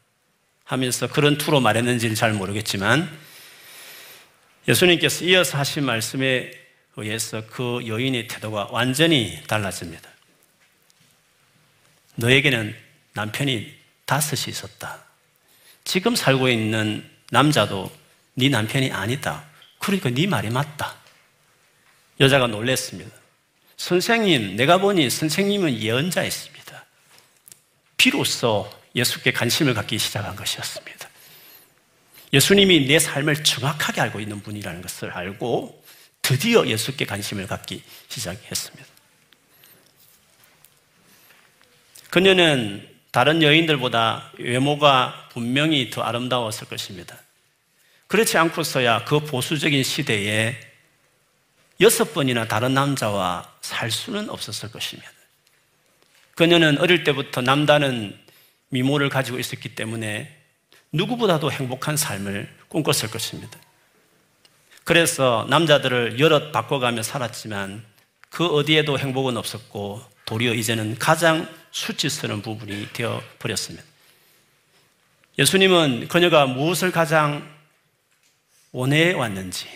하면서 0.65 1.09
그런 1.09 1.39
투로 1.39 1.61
말했는지는 1.61 2.15
잘 2.15 2.33
모르겠지만, 2.33 3.11
예수님께서 4.67 5.25
이어서 5.27 5.59
하신 5.59 5.85
말씀에 5.85 6.51
의해서 6.97 7.45
그 7.47 7.83
여인의 7.87 8.29
태도가 8.29 8.69
완전히 8.71 9.43
달라집니다. 9.47 10.09
너에게는 12.15 12.84
남편이 13.15 13.75
다섯이 14.07 14.45
있었다. 14.49 15.03
지금 15.85 16.15
살고 16.15 16.49
있는 16.49 17.09
남자도 17.31 17.91
네 18.35 18.49
남편이 18.49 18.93
아니다. 18.93 19.45
그러니까 19.79 20.11
네 20.11 20.27
말이 20.27 20.51
맞다. 20.51 20.97
여자가 22.21 22.47
놀랬습니다. 22.47 23.11
선생님, 23.77 24.57
내가 24.57 24.79
보니 24.79 25.11
선생님은 25.11 25.81
예언자였습니다. 25.81 26.85
비로소 27.97 28.71
예수께 28.95 29.33
관심을 29.33 29.75
갖기 29.75 29.99
시작한 29.99 30.37
것이었습니다. 30.37 31.09
예수님이 32.33 32.87
내 32.87 32.99
삶을 32.99 33.45
정확하게 33.45 34.01
알고 34.01 34.21
있는 34.21 34.43
분이라는 34.43 34.83
것을 34.83 35.11
알고 35.11 35.85
드디어 36.23 36.67
예수께 36.67 37.05
관심을 37.05 37.47
갖기 37.47 37.83
시작했습니다. 38.09 38.87
그녀는 42.11 42.94
다른 43.15 43.45
여인들보다 43.45 44.33
외모가 44.39 45.29
분명히 45.31 45.89
더 45.89 46.03
아름다웠을 46.03 46.67
것입니다. 46.67 47.17
그렇지 48.09 48.37
않고서야 48.37 49.05
그 49.05 49.21
보수적인 49.21 49.85
시대에 49.85 50.59
여섯 51.81 52.13
번이나 52.13 52.49
다른 52.49 52.75
남자와 52.75 53.49
살 53.61 53.93
수는 53.93 54.29
없었을 54.31 54.73
것입니다. 54.73 55.09
그녀는 56.35 56.77
어릴 56.79 57.05
때부터 57.05 57.41
남다른 57.41 58.19
미모를 58.71 59.11
가지고 59.11 59.39
있었기 59.39 59.77
때문에 59.77 60.37
누구보다도 60.91 61.53
행복한 61.53 61.97
삶을 61.97 62.53
꿈꿨을 62.67 63.13
것입니다. 63.13 63.57
그래서 64.83 65.47
남자들을 65.49 66.19
여럿 66.19 66.51
바꿔가며 66.51 67.05
살았지만 67.05 67.85
그 68.31 68.45
어디에도 68.49 68.99
행복은 68.99 69.37
없었고 69.37 70.03
도리어 70.25 70.55
이제는 70.55 70.99
가장 70.99 71.49
수치스러운 71.75 72.41
부분이 72.41 72.91
되어 72.93 73.21
버렸습니다. 73.41 73.85
예수님은 75.37 76.07
그녀가 76.07 76.47
무엇을 76.47 76.93
가장 76.93 77.53
원해 78.71 79.13
왔는지, 79.13 79.67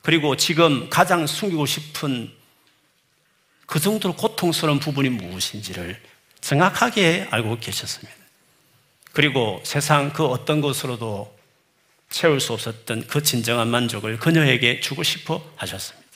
그리고 0.00 0.36
지금 0.36 0.88
가장 0.88 1.26
숨기고 1.26 1.66
싶은 1.66 2.32
그 3.66 3.78
정도로 3.78 4.16
고통스러운 4.16 4.78
부분이 4.78 5.10
무엇인지를 5.10 6.00
정확하게 6.40 7.28
알고 7.30 7.58
계셨습니다. 7.58 8.14
그리고 9.12 9.60
세상 9.64 10.12
그 10.14 10.24
어떤 10.24 10.62
것으로도 10.62 11.36
채울 12.08 12.40
수 12.40 12.54
없었던 12.54 13.08
그 13.08 13.22
진정한 13.22 13.68
만족을 13.68 14.18
그녀에게 14.18 14.80
주고 14.80 15.02
싶어 15.02 15.42
하셨습니다. 15.56 16.06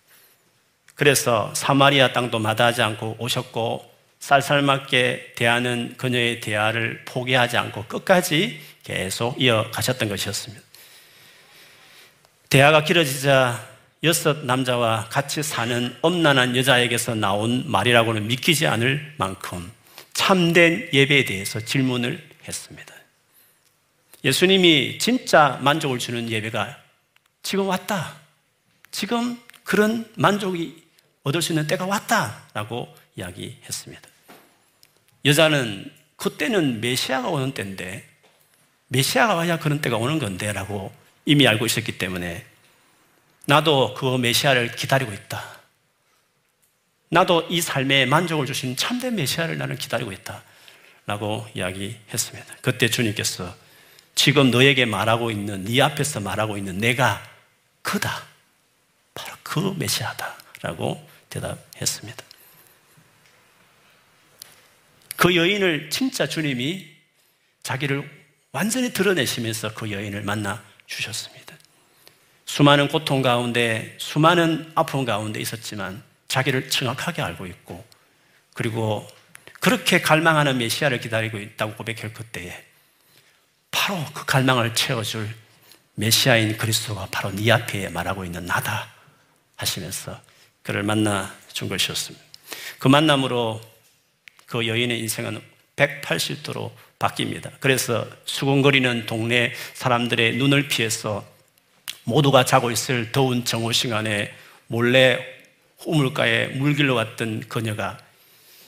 그래서 0.94 1.52
사마리아 1.54 2.12
땅도 2.12 2.38
마다하지 2.38 2.80
않고 2.80 3.16
오셨고 3.18 3.89
쌀쌀맞게 4.20 5.33
대하는 5.35 5.94
그녀의 5.96 6.40
대화를 6.40 7.02
포기하지 7.06 7.56
않고 7.56 7.87
끝까지 7.87 8.61
계속 8.85 9.40
이어가셨던 9.40 10.09
것이었습니다. 10.09 10.62
대화가 12.48 12.85
길어지자 12.85 13.68
여섯 14.02 14.44
남자와 14.44 15.09
같이 15.11 15.42
사는 15.42 15.96
엄난한 16.00 16.56
여자에게서 16.56 17.14
나온 17.14 17.70
말이라고는 17.70 18.28
믿기지 18.28 18.66
않을 18.66 19.14
만큼 19.18 19.70
참된 20.14 20.88
예배에 20.92 21.24
대해서 21.24 21.61
질문을 21.61 22.28
했습니다. 22.46 22.94
예수님이 24.24 24.98
진짜 24.98 25.59
만족을 25.62 25.98
주는 25.98 26.28
예배가 26.28 26.78
지금 27.42 27.68
왔다. 27.68 28.16
지금 28.90 29.40
그런 29.64 30.11
만족이 30.16 30.83
얻을 31.22 31.40
수 31.42 31.52
있는 31.52 31.66
때가 31.66 31.87
왔다 31.87 32.48
라고 32.52 32.94
이야기했습니다. 33.16 34.10
여자는 35.24 35.90
그때는 36.16 36.80
메시아가 36.80 37.28
오는 37.28 37.52
때인데 37.52 38.04
메시아가 38.88 39.35
와야 39.35 39.59
그런 39.59 39.80
때가 39.80 39.96
오는 39.96 40.18
건데 40.18 40.52
라고 40.52 40.92
이미 41.24 41.46
알고 41.46 41.66
있었기 41.66 41.98
때문에 41.98 42.44
나도 43.46 43.94
그 43.94 44.16
메시아를 44.16 44.72
기다리고 44.72 45.12
있다. 45.12 45.61
나도 47.09 47.46
이 47.50 47.61
삶에 47.61 48.06
만족을 48.06 48.46
주신 48.46 48.76
참된 48.76 49.16
메시아를 49.16 49.59
나는 49.59 49.76
기다리고 49.76 50.12
있다. 50.12 50.42
라고 51.06 51.46
이야기했습니다. 51.54 52.56
그때 52.61 52.88
주님께서 52.88 53.52
지금 54.14 54.50
너에게 54.50 54.85
말하고 54.85 55.30
있는, 55.30 55.64
네 55.64 55.80
앞에서 55.83 56.20
말하고 56.20 56.56
있는 56.56 56.78
내가 56.78 57.20
그다. 57.83 58.22
바로 59.14 59.35
그 59.42 59.74
메시아다. 59.76 60.37
라고 60.62 61.04
대답했습니다. 61.30 62.30
그 65.20 65.37
여인을 65.37 65.90
진짜 65.90 66.26
주님이 66.26 66.88
자기를 67.62 68.11
완전히 68.52 68.90
드러내시면서 68.94 69.74
그 69.74 69.90
여인을 69.90 70.22
만나 70.22 70.64
주셨습니다. 70.87 71.56
수많은 72.46 72.88
고통 72.88 73.20
가운데, 73.20 73.94
수많은 73.98 74.72
아픔 74.74 75.04
가운데 75.04 75.38
있었지만 75.38 76.02
자기를 76.28 76.70
정확하게 76.70 77.20
알고 77.20 77.44
있고, 77.48 77.87
그리고 78.54 79.06
그렇게 79.61 80.00
갈망하는 80.00 80.56
메시아를 80.56 81.00
기다리고 81.00 81.38
있다고 81.38 81.74
고백할 81.74 82.14
그때에 82.14 82.64
바로 83.70 84.02
그 84.14 84.24
갈망을 84.24 84.74
채워줄 84.74 85.28
메시아인 85.96 86.56
그리스도가 86.56 87.09
바로 87.11 87.30
네 87.33 87.52
앞에 87.52 87.90
말하고 87.90 88.24
있는 88.24 88.46
나다 88.46 88.90
하시면서 89.56 90.18
그를 90.62 90.83
만나 90.83 91.37
준 91.52 91.68
것이었습니다. 91.68 92.24
그 92.78 92.88
만남으로 92.88 93.69
그 94.50 94.66
여인의 94.66 94.98
인생은 94.98 95.40
180도로 95.76 96.72
바뀝니다. 96.98 97.52
그래서 97.60 98.04
수군거리는 98.24 99.06
동네 99.06 99.52
사람들의 99.74 100.38
눈을 100.38 100.66
피해서 100.66 101.24
모두가 102.02 102.44
자고 102.44 102.72
있을 102.72 103.12
더운 103.12 103.44
정오 103.44 103.70
시간에 103.70 104.34
몰래 104.66 105.24
우물가에 105.86 106.48
물길로 106.48 106.96
왔던 106.96 107.44
그녀가 107.48 107.96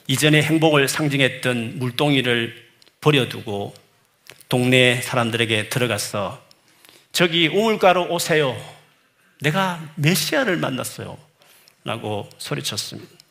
이전의 0.06 0.44
행복을 0.44 0.86
상징했던 0.86 1.80
물동이를 1.80 2.70
버려두고 3.00 3.74
동네 4.48 5.00
사람들에게 5.00 5.68
들어가서 5.68 6.40
저기 7.10 7.48
우물가로 7.48 8.06
오세요. 8.08 8.56
내가 9.40 9.84
메시아를 9.96 10.58
만났어요. 10.58 11.18
라고 11.82 12.30
소리쳤습니다. 12.38 13.21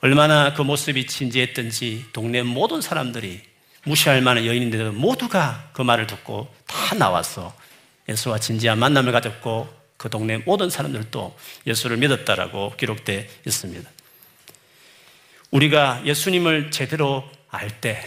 얼마나 0.00 0.54
그 0.54 0.62
모습이 0.62 1.06
진지했던지 1.06 2.06
동네 2.12 2.42
모든 2.42 2.80
사람들이 2.80 3.42
무시할 3.84 4.22
만한 4.22 4.46
여인인데도 4.46 4.92
모두가 4.92 5.70
그 5.72 5.82
말을 5.82 6.06
듣고 6.06 6.52
다 6.66 6.94
나와서 6.94 7.54
예수와 8.08 8.38
진지한 8.38 8.78
만남을 8.78 9.12
가졌고 9.12 9.80
그 9.96 10.08
동네 10.08 10.38
모든 10.38 10.70
사람들도 10.70 11.36
예수를 11.66 11.98
믿었다라고 11.98 12.74
기록되어 12.76 13.24
있습니다. 13.46 13.90
우리가 15.50 16.02
예수님을 16.06 16.70
제대로 16.70 17.28
알 17.50 17.68
때, 17.80 18.00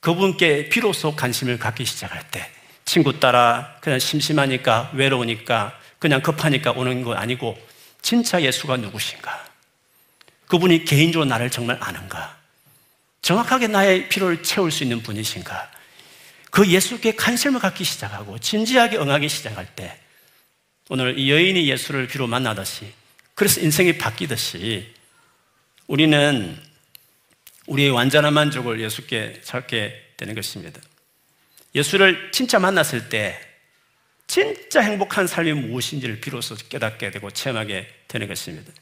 그분께 0.00 0.68
비로소 0.68 1.14
관심을 1.14 1.58
갖기 1.58 1.84
시작할 1.84 2.30
때, 2.30 2.48
친구 2.84 3.20
따라 3.20 3.76
그냥 3.80 3.98
심심하니까, 3.98 4.92
외로우니까, 4.94 5.78
그냥 5.98 6.22
급하니까 6.22 6.72
오는 6.72 7.02
거 7.02 7.14
아니고, 7.14 7.58
진짜 8.00 8.40
예수가 8.40 8.78
누구신가? 8.78 9.49
그분이 10.50 10.84
개인적으로 10.84 11.28
나를 11.28 11.48
정말 11.48 11.78
아는가? 11.80 12.36
정확하게 13.22 13.68
나의 13.68 14.08
필요를 14.08 14.42
채울 14.42 14.72
수 14.72 14.82
있는 14.82 15.00
분이신가? 15.00 15.70
그 16.50 16.66
예수께 16.66 17.14
관심을 17.14 17.60
갖기 17.60 17.84
시작하고, 17.84 18.36
진지하게 18.40 18.96
응하기 18.96 19.28
시작할 19.28 19.76
때, 19.76 19.96
오늘 20.88 21.16
이 21.16 21.30
여인이 21.30 21.68
예수를 21.68 22.08
비로 22.08 22.26
만나듯이, 22.26 22.92
그래서 23.36 23.60
인생이 23.60 23.96
바뀌듯이, 23.96 24.92
우리는 25.86 26.60
우리의 27.66 27.90
완전한 27.90 28.34
만족을 28.34 28.80
예수께 28.80 29.42
찾게 29.44 30.14
되는 30.16 30.34
것입니다. 30.34 30.80
예수를 31.76 32.32
진짜 32.32 32.58
만났을 32.58 33.08
때 33.08 33.40
진짜 34.26 34.80
행복한 34.80 35.28
삶이 35.28 35.52
무엇인지를 35.52 36.20
비로소 36.20 36.56
깨닫게 36.56 37.12
되고 37.12 37.30
체험하게 37.30 37.88
되는 38.08 38.26
것입니다. 38.26 38.72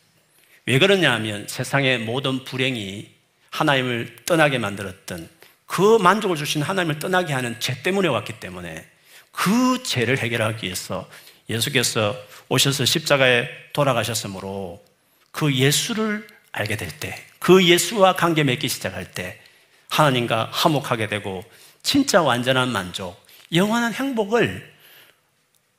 왜 0.69 0.79
그러냐 0.79 1.11
하면 1.15 1.47
세상의 1.49 2.01
모든 2.01 2.45
불행이 2.45 3.09
하나님을 3.49 4.17
떠나게 4.27 4.59
만들었던 4.59 5.27
그 5.65 5.97
만족을 5.97 6.37
주신 6.37 6.61
하나님을 6.61 6.99
떠나게 6.99 7.33
하는 7.33 7.59
죄 7.59 7.83
때문에 7.83 8.07
왔기 8.09 8.39
때문에 8.39 8.87
그 9.33 9.83
죄를 9.83 10.19
해결하기 10.19 10.67
위해서 10.67 11.09
예수께서 11.49 12.15
오셔서 12.51 12.85
십자가에 12.85 13.49
돌아가셨으므로 13.73 14.85
그 15.31 15.55
예수를 15.55 16.27
알게 16.53 16.77
될 16.77 16.91
때, 17.01 17.19
그 17.39 17.65
예수와 17.65 18.17
관계 18.17 18.45
맺기 18.45 18.69
시작할 18.69 19.11
때 19.13 19.41
하나님과 19.89 20.51
화목하게 20.53 21.07
되고 21.07 21.47
진짜 21.83 22.21
완전한 22.21 22.69
만족, 22.69 23.19
영원한 23.55 23.95
행복을 23.95 24.71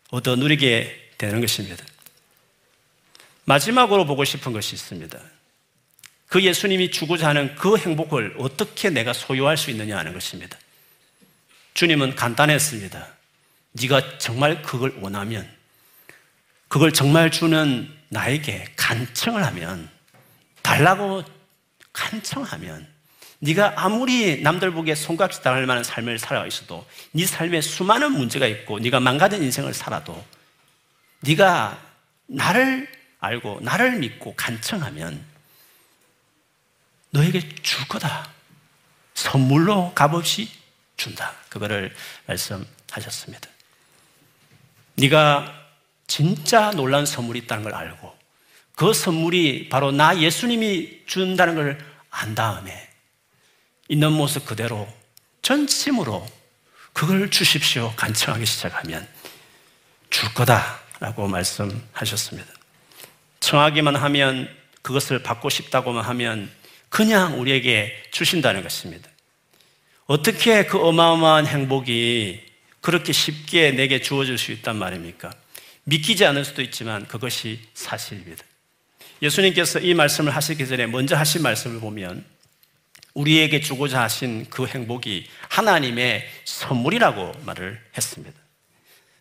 얻어 0.09 0.35
누리게 0.35 1.11
되는 1.19 1.41
것입니다. 1.41 1.85
마지막으로 3.49 4.05
보고 4.05 4.23
싶은 4.23 4.53
것이 4.53 4.75
있습니다. 4.75 5.17
그 6.27 6.43
예수님이 6.43 6.91
주고자 6.91 7.29
하는 7.29 7.55
그 7.55 7.77
행복을 7.77 8.35
어떻게 8.37 8.91
내가 8.91 9.11
소유할 9.11 9.57
수 9.57 9.71
있느냐 9.71 9.97
하는 9.97 10.13
것입니다. 10.13 10.55
주님은 11.73 12.15
간단했습니다. 12.15 13.07
네가 13.71 14.19
정말 14.19 14.61
그걸 14.61 14.95
원하면, 15.01 15.49
그걸 16.67 16.91
정말 16.93 17.31
주는 17.31 17.91
나에게 18.09 18.67
간청을 18.75 19.43
하면 19.43 19.89
달라고 20.61 21.23
간청하면 21.91 22.87
네가 23.39 23.73
아무리 23.77 24.43
남들 24.43 24.69
보기에 24.71 24.93
손값이 24.93 25.41
당할 25.41 25.65
만한 25.65 25.83
삶을 25.83 26.19
살아 26.19 26.45
있어도 26.45 26.85
네 27.13 27.25
삶에 27.25 27.61
수많은 27.61 28.11
문제가 28.11 28.45
있고 28.45 28.77
네가 28.77 28.99
망가진 28.99 29.41
인생을 29.41 29.73
살아도 29.73 30.23
네가 31.21 31.81
나를 32.27 32.98
알고 33.19 33.59
나를 33.61 33.97
믿고 33.99 34.33
간청하면 34.35 35.23
너에게 37.11 37.47
줄 37.61 37.87
거다. 37.87 38.29
선물로 39.13 39.93
값없이 39.93 40.49
준다. 40.95 41.33
그거를 41.49 41.93
말씀하셨습니다. 42.27 43.49
네가 44.95 45.55
진짜 46.07 46.71
놀란 46.71 47.05
선물이 47.05 47.39
있다는 47.39 47.63
걸 47.63 47.73
알고 47.75 48.17
그 48.75 48.93
선물이 48.93 49.69
바로 49.69 49.91
나 49.91 50.19
예수님이 50.19 51.03
준다는 51.05 51.55
걸 51.55 51.89
안 52.11 52.35
다음에 52.35 52.89
있는 53.87 54.11
모습 54.11 54.45
그대로 54.45 54.87
전심으로 55.41 56.27
그걸 56.93 57.29
주십시오. 57.29 57.93
간청하기 57.95 58.45
시작하면 58.45 59.07
줄 60.09 60.33
거다라고 60.33 61.27
말씀하셨습니다. 61.27 62.51
청하기만 63.39 63.95
하면 63.95 64.49
그것을 64.81 65.23
받고 65.23 65.49
싶다고만 65.49 66.03
하면 66.05 66.49
그냥 66.89 67.39
우리에게 67.39 67.93
주신다는 68.11 68.63
것입니다. 68.63 69.09
어떻게 70.05 70.65
그 70.65 70.79
어마어마한 70.79 71.45
행복이 71.45 72.41
그렇게 72.81 73.13
쉽게 73.13 73.71
내게 73.71 74.01
주어질 74.01 74.37
수 74.37 74.51
있단 74.51 74.75
말입니까? 74.75 75.31
믿기지 75.83 76.25
않을 76.25 76.45
수도 76.45 76.61
있지만 76.61 77.07
그것이 77.07 77.59
사실입니다. 77.73 78.43
예수님께서 79.21 79.79
이 79.79 79.93
말씀을 79.93 80.35
하시기 80.35 80.67
전에 80.67 80.87
먼저 80.87 81.15
하신 81.15 81.41
말씀을 81.43 81.79
보면 81.79 82.23
우리에게 83.13 83.59
주고자 83.59 84.01
하신 84.03 84.49
그 84.49 84.65
행복이 84.65 85.27
하나님의 85.49 86.25
선물이라고 86.45 87.33
말을 87.45 87.81
했습니다. 87.97 88.39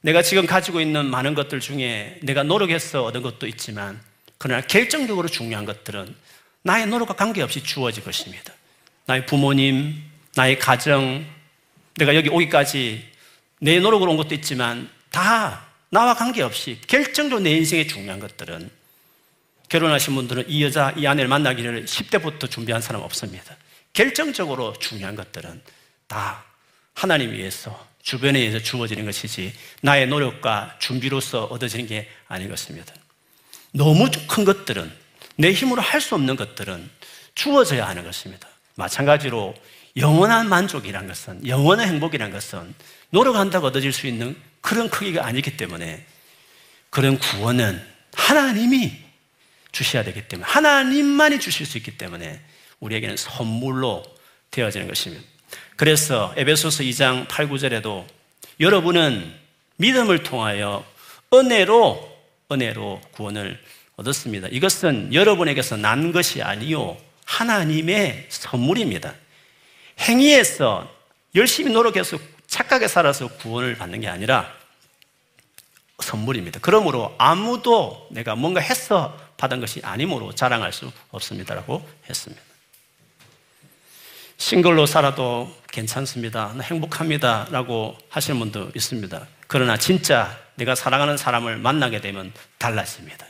내가 0.01 0.23
지금 0.23 0.47
가지고 0.47 0.81
있는 0.81 1.07
많은 1.07 1.35
것들 1.35 1.61
중에 1.61 2.21
내가 2.23 2.43
노력해서 2.43 3.05
얻은 3.05 3.23
것도 3.23 3.47
있지만 3.47 4.01
그러나 4.39 4.63
결정적으로 4.63 5.29
중요한 5.29 5.65
것들은 5.65 6.15
나의 6.63 6.87
노력과 6.87 7.15
관계없이 7.15 7.63
주어질 7.63 8.05
것입니다. 8.05 8.53
나의 9.07 9.27
부모님, 9.27 10.03
나의 10.37 10.59
가정, 10.59 11.25
내가 11.97 12.15
여기 12.15 12.29
오기까지 12.29 13.05
내 13.61 13.81
노력으로 13.81 14.13
온 14.13 14.17
것도 14.17 14.35
있지만 14.37 14.89
다 15.11 15.67
나와 15.91 16.15
관계없이 16.15 16.79
결정적으로 16.87 17.41
내 17.41 17.51
인생에 17.57 17.87
중요한 17.87 18.21
것들은 18.21 18.71
결혼하신 19.69 20.15
분들은 20.15 20.45
이 20.49 20.63
여자, 20.63 20.93
이 20.97 21.07
아내를 21.07 21.29
만나기를 21.29 21.85
10대부터 21.85 22.51
준비한 22.51 22.81
사람 22.81 23.03
없습니다. 23.03 23.57
결정적으로 23.93 24.75
중요한 24.79 25.17
것들은 25.17 25.61
다 26.07 26.45
하나님 26.95 27.33
위해서 27.33 27.87
주변에 28.09 28.39
의해서 28.39 28.59
주어지는 28.59 29.05
것이지 29.05 29.53
나의 29.83 30.07
노력과 30.07 30.77
준비로서 30.79 31.45
얻어지는 31.45 31.87
게 31.87 32.09
아닌 32.27 32.49
것입니다. 32.49 32.95
너무 33.73 34.09
큰 34.27 34.47
것들은 34.47 34.91
내 35.37 35.53
힘으로 35.53 35.83
할 35.83 36.01
수 36.01 36.15
없는 36.15 36.37
것들은 36.37 36.89
주어져야 37.35 37.87
하는 37.87 38.05
것입니다. 38.05 38.49
마찬가지로 38.77 39.55
영원한 39.99 40.49
만족이란 40.49 41.07
것은 41.07 41.47
영원한 41.47 41.87
행복이란 41.87 42.31
것은 42.31 42.75
노력한다고 43.11 43.67
얻어질 43.67 43.93
수 43.93 44.07
있는 44.07 44.35
그런 44.63 44.89
크기가 44.89 45.27
아니기 45.27 45.59
때문에 45.59 46.07
그런 46.89 47.19
구원은 47.19 47.79
하나님이 48.15 48.97
주셔야 49.71 50.03
되기 50.03 50.27
때문에 50.29 50.49
하나님만이 50.49 51.41
주실 51.41 51.67
수 51.67 51.77
있기 51.77 51.99
때문에 51.99 52.41
우리에게는 52.81 53.19
선물로 53.19 54.03
되어지는 54.51 54.89
것입니다. 54.89 55.38
그래서 55.79 56.35
에베소서 56.37 56.83
2장 56.83 57.29
8, 57.29 57.49
9절에도 57.49 58.05
여러분은 58.59 59.33
믿음을 59.77 60.25
통하여 60.25 60.85
은혜로 61.33 62.19
은혜로 62.51 63.01
구원을 63.13 63.63
얻었습니다. 63.95 64.49
이것은 64.51 65.15
여러분에게서 65.15 65.77
난 65.77 66.11
것이 66.11 66.43
아니요 66.43 66.97
하나님의 67.27 68.27
선물입니다. 68.29 69.15
행위에서 70.01 70.93
열심히 71.37 71.71
노력해서 71.71 72.19
착하게 72.49 72.89
살아서 72.89 73.29
구원을 73.29 73.77
받는 73.77 74.01
게 74.01 74.09
아니라 74.09 74.53
선물입니다. 76.01 76.59
그러므로 76.61 77.15
아무도 77.19 78.09
내가 78.11 78.35
뭔가 78.35 78.61
해서 78.61 79.17
받은 79.37 79.61
것이 79.61 79.81
아니므로 79.85 80.35
자랑할 80.35 80.73
수 80.73 80.91
없습니다라고 81.13 81.89
했습니다. 82.11 82.43
싱글로 84.39 84.87
살아도 84.87 85.53
괜찮습니다. 85.79 86.55
행복합니다. 86.61 87.47
라고 87.51 87.97
하시는 88.09 88.39
분도 88.41 88.71
있습니다. 88.75 89.27
그러나 89.47 89.77
진짜 89.77 90.37
내가 90.57 90.75
사랑하는 90.75 91.17
사람을 91.17 91.57
만나게 91.59 92.01
되면 92.01 92.33
달라집니다. 92.59 93.25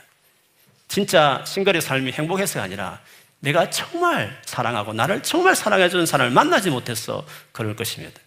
진짜 0.87 1.43
싱글의 1.45 1.81
삶이 1.81 2.11
행복해서가 2.11 2.63
아니라 2.63 2.99
내가 3.39 3.69
정말 3.69 4.41
사랑하고 4.45 4.93
나를 4.93 5.21
정말 5.21 5.55
사랑해주는 5.55 6.07
사람을 6.07 6.31
만나지 6.31 6.71
못해서 6.71 7.23
그럴 7.51 7.75
것입니다. 7.75 8.19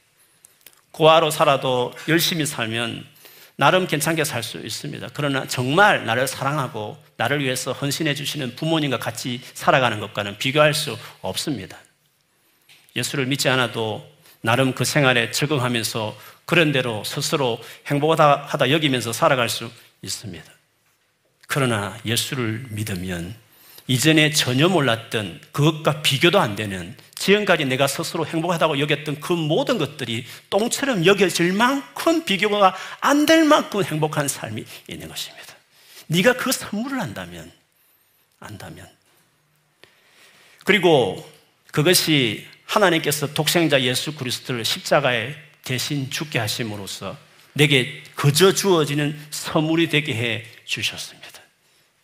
고아로 0.93 1.31
살아도 1.31 1.93
열심히 2.07 2.47
살면 2.47 3.05
나름 3.57 3.87
괜찮게 3.89 4.25
살 4.25 4.43
수 4.45 4.59
있습니다. 4.59 5.09
그러나 5.15 5.47
정말 5.47 6.07
나를 6.07 6.29
사랑하고 6.29 6.97
나를 7.17 7.43
위해서 7.43 7.73
헌신해 7.73 8.15
주시는 8.15 8.55
부모님과 8.55 8.99
같이 8.99 9.41
살아가는 9.55 9.99
것과는 9.99 10.39
비교할 10.39 10.75
수 10.75 10.97
없습니다. 11.23 11.77
예수를 12.95 13.27
믿지 13.27 13.49
않아도 13.49 14.12
나름 14.43 14.75
그 14.75 14.85
생활에 14.85 15.31
적응하면서 15.31 16.19
그런 16.45 16.73
대로 16.73 17.03
스스로 17.05 17.59
행복하다 17.87 18.71
여기면서 18.71 19.13
살아갈 19.13 19.49
수 19.49 19.71
있습니다. 20.03 20.45
그러나 21.47 21.99
예수를 22.05 22.67
믿으면 22.71 23.35
이전에 23.87 24.33
전혀 24.33 24.69
몰랐던 24.69 25.41
그것과 25.53 26.03
비교도 26.03 26.41
안 26.41 26.57
되는 26.57 26.97
지금까지 27.15 27.65
내가 27.67 27.87
스스로 27.87 28.27
행복하다고 28.27 28.81
여겼던 28.81 29.21
그 29.21 29.33
모든 29.33 29.79
것들이 29.79 30.27
똥처럼 30.51 31.07
여겨질 31.07 31.53
만큼 31.53 32.25
비교가 32.25 32.75
안 33.01 33.27
될 33.27 33.45
만큼 33.45 33.85
행복한 33.85 34.27
삶이 34.27 34.65
있는 34.89 35.09
것입니다. 35.09 35.55
네가 36.09 36.35
그 36.35 36.51
선물을 36.51 36.99
안다면 37.01 37.51
안다면 38.41 38.89
그리고 40.65 41.29
그것이 41.71 42.47
하나님께서 42.73 43.35
독생자 43.35 43.83
예수 43.83 44.15
그리스도를 44.15 44.65
십자가에 44.65 45.35
대신 45.63 46.11
죽게 46.11 46.39
하심으로써 46.39 47.17
내게 47.53 48.03
그저 48.15 48.53
주어지는 48.53 49.19
선물이 49.31 49.91
되게 49.91 50.15
해 50.15 50.45
주셨습니다. 50.65 51.29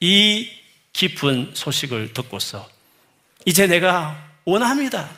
이 0.00 0.50
깊은 0.92 1.52
소식을 1.54 2.12
듣고서 2.12 2.68
이제 3.46 3.66
내가 3.66 4.22
원합니다. 4.44 5.08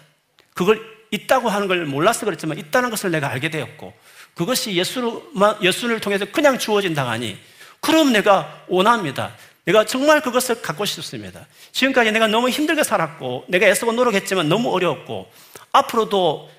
그걸 0.55 0.81
있다고 1.11 1.49
하는 1.49 1.67
걸 1.67 1.85
몰라서 1.85 2.25
그랬지만 2.25 2.59
있다는 2.59 2.91
것을 2.91 3.11
내가 3.11 3.29
알게 3.29 3.51
되었고 3.51 3.93
그것이 4.35 4.77
예수를 4.77 6.01
통해서 6.01 6.27
그냥 6.27 6.59
주어진다 6.59 7.09
하니 7.09 7.37
그럼 7.81 8.13
내가 8.13 8.65
원합니다. 8.69 9.35
내가 9.65 9.85
정말 9.85 10.21
그것을 10.21 10.63
갖고 10.63 10.85
싶습니다. 10.85 11.47
지금까지 11.73 12.13
내가 12.13 12.27
너무 12.27 12.49
힘들게 12.49 12.83
살았고 12.83 13.45
내가 13.49 13.67
애쓰고 13.67 13.93
노력했지만 13.93 14.49
너무 14.49 14.73
어려웠고 14.73 15.31
앞으로도 15.73 16.51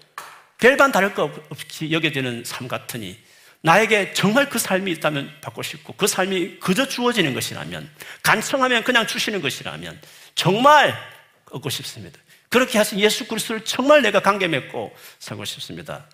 별반 0.59 0.91
다를 0.91 1.13
것 1.13 1.31
없이 1.49 1.91
여겨지는 1.91 2.43
삶 2.45 2.67
같으니 2.67 3.17
나에게 3.61 4.13
정말 4.13 4.49
그 4.49 4.59
삶이 4.59 4.91
있다면 4.91 5.31
받고 5.41 5.61
싶고 5.61 5.93
그 5.93 6.07
삶이 6.07 6.59
그저 6.59 6.87
주어지는 6.87 7.33
것이라면 7.33 7.89
간청하면 8.23 8.83
그냥 8.83 9.05
주시는 9.05 9.41
것이라면 9.41 9.99
정말 10.35 10.95
얻고 11.51 11.69
싶습니다. 11.69 12.19
그렇게 12.49 12.77
하신 12.77 12.99
예수 12.99 13.27
그리스도를 13.27 13.63
정말 13.65 14.01
내가 14.01 14.19
관계 14.21 14.47
맺고 14.47 14.95
살고 15.19 15.45
싶습니다. 15.45 16.05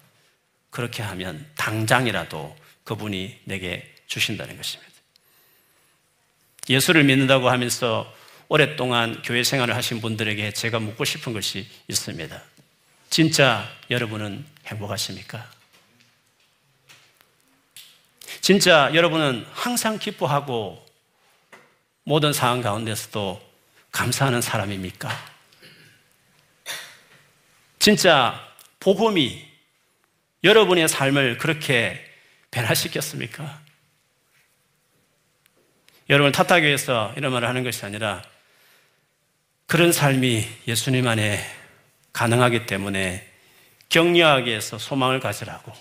그렇게 0.70 1.02
하면 1.04 1.46
당장이라도 1.56 2.56
그분이 2.84 3.42
내게 3.46 3.96
주신다는 4.08 4.56
것입니다. 4.56 4.87
예수를 6.70 7.04
믿는다고 7.04 7.50
하면서 7.50 8.14
오랫동안 8.50 9.22
교회 9.24 9.44
생활을 9.44 9.76
하신 9.76 10.02
분들에게 10.02 10.52
제가 10.54 10.80
묻고 10.80 11.06
싶은 11.06 11.34
것이 11.34 11.68
있습니다. 11.88 12.42
진짜 13.10 13.70
여러분은 13.90 14.46
행복하십니까? 14.66 15.50
진짜 18.42 18.92
여러분은 18.94 19.46
항상 19.52 20.00
기뻐하고 20.00 20.86
모든 22.04 22.32
상황 22.32 22.62
가운데서도 22.62 23.42
감사하는 23.92 24.42
사람입니까? 24.42 25.10
진짜 27.80 28.42
복음이 28.80 29.46
여러분의 30.44 30.88
삶을 30.88 31.38
그렇게 31.38 32.00
변화시켰습니까? 32.52 33.67
여러분 36.10 36.32
탓하기 36.32 36.66
위해서 36.66 37.14
이런 37.18 37.34
말을 37.34 37.48
하는 37.48 37.64
것이 37.64 37.86
아니라 37.86 38.24
그런 39.66 39.92
삶이 39.92 40.48
예수님 40.68 41.08
안에 41.08 41.40
가능하기 42.14 42.66
때문에 42.66 43.28
격려하기 43.90 44.50
위해서 44.50 44.78
소망을 44.78 45.20
가지라고 45.20 45.74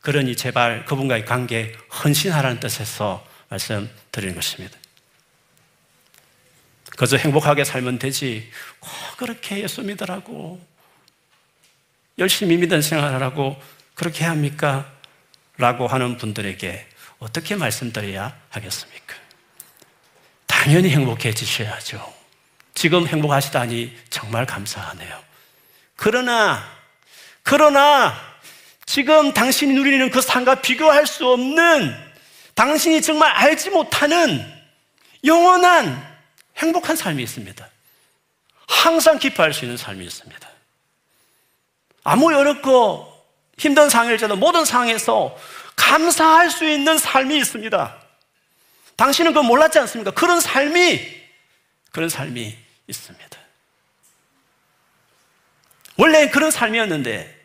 그러니 0.00 0.36
제발 0.36 0.84
그분과의 0.86 1.24
관계에 1.24 1.72
헌신하라는 2.02 2.60
뜻에서 2.60 3.26
말씀드리는 3.48 4.34
것입니다. 4.34 4.78
그저 6.96 7.16
행복하게 7.16 7.64
살면 7.64 7.98
되지. 7.98 8.50
꼭 8.80 8.90
그렇게 9.18 9.62
예수 9.62 9.82
믿으라고. 9.82 10.60
열심히 12.18 12.56
믿은 12.56 12.82
생활하라고 12.82 13.60
그렇게 13.94 14.24
합니까? 14.24 14.92
라고 15.56 15.86
하는 15.86 16.16
분들에게 16.16 16.86
어떻게 17.18 17.54
말씀드려야 17.56 18.36
하겠습니까? 18.48 19.07
당연히 20.68 20.90
행복해지셔야죠. 20.90 22.14
지금 22.74 23.06
행복하시다니 23.06 23.90
정말 24.10 24.44
감사하네요. 24.44 25.18
그러나, 25.96 26.62
그러나, 27.42 28.14
지금 28.84 29.32
당신이 29.32 29.72
누리는 29.72 30.10
그 30.10 30.20
삶과 30.20 30.56
비교할 30.56 31.06
수 31.06 31.26
없는 31.26 31.96
당신이 32.54 33.00
정말 33.00 33.32
알지 33.32 33.70
못하는 33.70 34.44
영원한 35.24 36.06
행복한 36.58 36.96
삶이 36.96 37.22
있습니다. 37.22 37.66
항상 38.66 39.18
기뻐할 39.18 39.54
수 39.54 39.64
있는 39.64 39.78
삶이 39.78 40.04
있습니다. 40.04 40.48
아무 42.04 42.30
어렵고 42.30 43.10
힘든 43.56 43.88
상황일지라도 43.88 44.36
모든 44.36 44.66
상황에서 44.66 45.34
감사할 45.76 46.50
수 46.50 46.68
있는 46.68 46.98
삶이 46.98 47.38
있습니다. 47.38 48.07
당신은 48.98 49.32
그거 49.32 49.42
몰랐지 49.42 49.78
않습니까? 49.78 50.10
그런 50.10 50.40
삶이, 50.40 51.00
그런 51.92 52.10
삶이 52.10 52.54
있습니다. 52.86 53.38
원래 55.96 56.28
그런 56.28 56.50
삶이었는데 56.50 57.38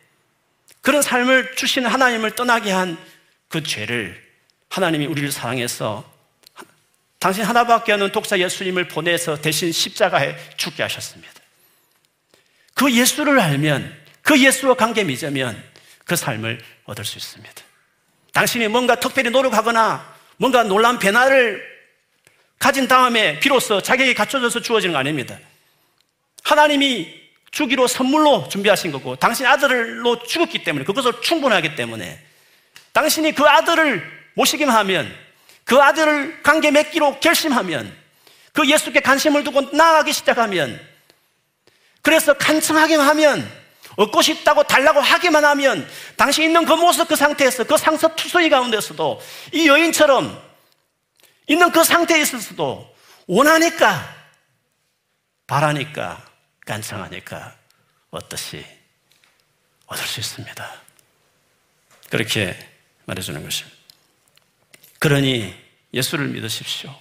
그런 0.82 1.00
삶을 1.00 1.56
주신 1.56 1.86
하나님을 1.86 2.34
떠나게 2.34 2.70
한 2.70 3.14
그 3.54 3.62
죄를 3.62 4.20
하나님이 4.68 5.06
우리를 5.06 5.30
사랑해서 5.30 6.12
당신 7.20 7.44
하나밖에 7.44 7.92
없는 7.92 8.10
독사 8.10 8.36
예수님을 8.36 8.88
보내서 8.88 9.40
대신 9.40 9.70
십자가에 9.70 10.36
죽게 10.56 10.82
하셨습니다. 10.82 11.32
그 12.74 12.92
예수를 12.92 13.38
알면, 13.38 13.96
그 14.22 14.42
예수와 14.42 14.74
관계 14.74 15.04
맺으면 15.04 15.62
그 16.04 16.16
삶을 16.16 16.60
얻을 16.86 17.04
수 17.04 17.16
있습니다. 17.16 17.62
당신이 18.32 18.66
뭔가 18.66 18.96
특별히 18.96 19.30
노력하거나 19.30 20.13
뭔가 20.36 20.64
놀라운 20.64 20.98
변화를 20.98 21.64
가진 22.58 22.88
다음에 22.88 23.38
비로소 23.40 23.80
자격이 23.80 24.14
갖춰져서 24.14 24.60
주어지는 24.60 24.92
거 24.92 24.98
아닙니다. 24.98 25.38
하나님이 26.44 27.22
주기로 27.50 27.86
선물로 27.86 28.48
준비하신 28.48 28.90
거고 28.90 29.16
당신 29.16 29.46
아들로 29.46 30.22
죽었기 30.24 30.64
때문에 30.64 30.84
그것을 30.84 31.20
충분하기 31.20 31.76
때문에 31.76 32.18
당신이 32.92 33.32
그 33.32 33.44
아들을 33.44 34.02
모시기만 34.34 34.74
하면 34.76 35.14
그 35.64 35.80
아들을 35.80 36.42
관계 36.42 36.70
맺기로 36.70 37.20
결심하면 37.20 37.94
그 38.52 38.68
예수께 38.68 39.00
관심을 39.00 39.44
두고 39.44 39.62
나아가기 39.72 40.12
시작하면 40.12 40.80
그래서 42.02 42.34
간청하기만 42.34 43.06
하면 43.08 43.63
얻고 43.96 44.22
싶다고 44.22 44.62
달라고 44.64 45.00
하기만 45.00 45.44
하면 45.44 45.88
당신 46.16 46.44
있는 46.44 46.64
그 46.64 46.72
모습 46.72 47.08
그 47.08 47.16
상태에서 47.16 47.64
그 47.64 47.76
상처 47.76 48.08
투성이 48.14 48.48
가운데서도 48.48 49.20
이 49.52 49.68
여인처럼 49.68 50.42
있는 51.46 51.70
그 51.70 51.84
상태에 51.84 52.20
있어서도 52.22 52.94
원하니까 53.26 54.14
바라니까 55.46 56.24
간청하니까 56.66 57.54
어떻이 58.10 58.64
얻을 59.86 60.04
수 60.06 60.20
있습니다. 60.20 60.72
그렇게 62.10 62.56
말해주는 63.06 63.42
것입니다. 63.42 63.76
그러니 64.98 65.54
예수를 65.92 66.28
믿으십시오. 66.28 66.94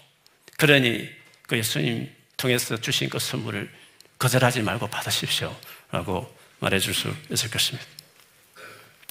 그러니 0.58 1.10
그 1.48 1.58
예수님 1.58 2.14
통해서 2.36 2.78
주신 2.78 3.10
그 3.10 3.20
선물을 3.20 3.72
거절하지 4.20 4.62
말고 4.62 4.88
받으십시오. 4.88 5.56
라고 5.92 6.34
말해줄 6.63 6.93
수 6.93 7.13
있을 7.30 7.49
것입니다. 7.49 7.86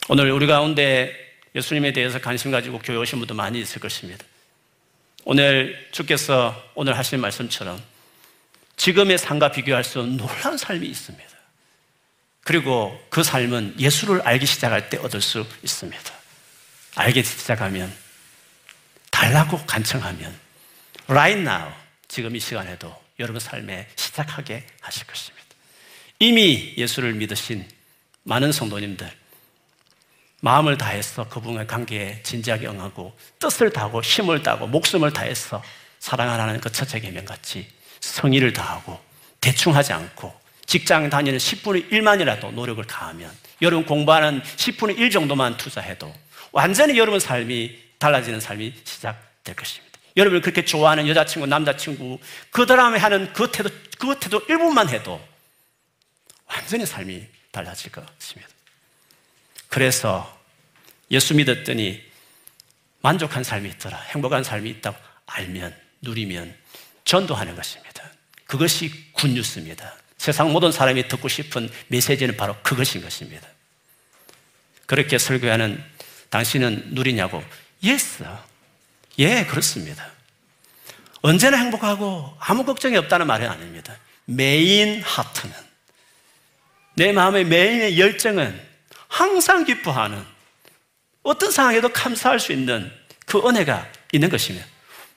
오늘 0.09 0.31
우리 0.31 0.47
가운데 0.47 1.15
예수님에 1.55 1.93
대해서 1.93 2.19
관심 2.19 2.51
가지고 2.51 2.79
교회 2.79 2.97
오신 2.97 3.19
분도 3.19 3.35
많이 3.35 3.61
있을 3.61 3.81
것입니다. 3.81 4.25
오늘 5.25 5.89
주께서 5.93 6.71
오늘 6.75 6.97
하신 6.97 7.21
말씀처럼 7.21 7.81
지금의 8.77 9.19
삶과 9.19 9.53
비교할 9.53 9.85
수 9.85 10.03
놀라운 10.03 10.57
삶이 10.57 10.87
있습니다. 10.87 11.31
그리고 12.43 13.01
그 13.11 13.23
삶은 13.23 13.77
예수를 13.79 14.23
알기 14.23 14.47
시작할 14.47 14.89
때 14.89 14.97
얻을 14.97 15.21
수 15.21 15.47
있습니다. 15.63 16.13
알기 16.97 17.23
시작하면, 17.23 17.95
달라고 19.11 19.65
간청하면, 19.65 20.35
right 21.07 21.41
now, 21.41 21.73
지금 22.09 22.35
이 22.35 22.41
시간에도 22.41 23.01
여러분 23.21 23.39
삶에 23.39 23.89
시작하게 23.95 24.67
하실 24.81 25.07
것입니다. 25.07 25.42
이미 26.23 26.73
예수를 26.77 27.15
믿으신 27.15 27.67
많은 28.23 28.53
성도님들, 28.53 29.11
마음을 30.41 30.79
다해서 30.79 31.29
그분과의 31.29 31.67
관계에 31.67 32.23
진지하게 32.23 32.69
응하고 32.69 33.13
뜻을 33.41 33.73
다하고 33.73 34.03
힘을 34.03 34.41
다하고 34.41 34.69
목숨을 34.69 35.13
다해서 35.13 35.61
사랑하라는 35.99 36.61
그 36.61 36.71
첫째 36.71 37.01
계명 37.01 37.25
같이 37.25 37.67
성의를 37.99 38.53
다하고 38.53 39.01
대충 39.41 39.75
하지 39.75 39.93
않고 39.95 40.33
직장 40.65 41.11
다니는 41.11 41.39
10분의 41.41 41.91
1만이라도 41.91 42.53
노력을 42.53 42.85
다하면 42.85 43.29
여러분 43.61 43.85
공부하는 43.85 44.43
10분의 44.45 45.01
1 45.01 45.11
정도만 45.11 45.57
투자해도 45.57 46.15
완전히 46.53 46.97
여러분 46.99 47.19
삶이 47.19 47.77
달라지는 47.99 48.39
삶이 48.39 48.73
시작될 48.85 49.57
것입니다. 49.57 49.99
여러분을 50.17 50.41
그렇게 50.41 50.65
좋아하는 50.65 51.09
여자친구, 51.09 51.49
남자친구, 51.49 52.21
그 52.53 52.65
다음에 52.65 53.01
하는 53.01 53.33
그 53.33 53.51
태도, 53.51 53.71
그 53.99 54.17
태도 54.21 54.39
1분만 54.47 54.89
해도 54.89 55.21
완전히 56.53 56.85
삶이 56.85 57.27
달라질 57.51 57.91
것입니다. 57.91 58.53
그래서 59.69 60.39
예수 61.11 61.35
믿었더니 61.35 62.03
만족한 63.01 63.43
삶이 63.43 63.69
있더라, 63.71 63.99
행복한 63.99 64.45
삶이 64.45 64.69
있다고 64.71 64.97
알면, 65.27 65.75
누리면 66.03 66.55
전도하는 67.05 67.57
것입니다. 67.57 68.05
그것이 68.47 69.13
good 69.13 69.35
news입니다. 69.35 69.95
세상 70.19 70.53
모든 70.53 70.71
사람이 70.71 71.09
듣고 71.09 71.29
싶은 71.29 71.71
메시지는 71.89 72.37
바로 72.37 72.57
그것인 72.63 73.03
것입니다. 73.03 73.49
그렇게 74.87 75.19
설교하는 75.19 75.83
당신은 76.31 76.91
누리냐고? 76.93 77.43
Yes. 77.83 78.25
예, 79.19 79.47
그렇습니다. 79.47 80.11
언제나 81.23 81.57
행복하고 81.57 82.37
아무 82.39 82.65
걱정이 82.65 82.97
없다는 82.97 83.27
말은 83.27 83.49
아닙니다. 83.49 83.97
메인 84.27 85.03
하트는, 85.03 85.55
내 86.95 87.13
마음의 87.13 87.47
메인의 87.47 87.99
열정은 87.99 88.61
항상 89.09 89.65
기뻐하는 89.65 90.23
어떤 91.23 91.51
상황에도 91.51 91.89
감사할 91.91 92.41
수 92.41 92.53
있는 92.53 92.91
그 93.27 93.39
은혜가 93.47 93.91
있는 94.13 94.29
것이며 94.29 94.61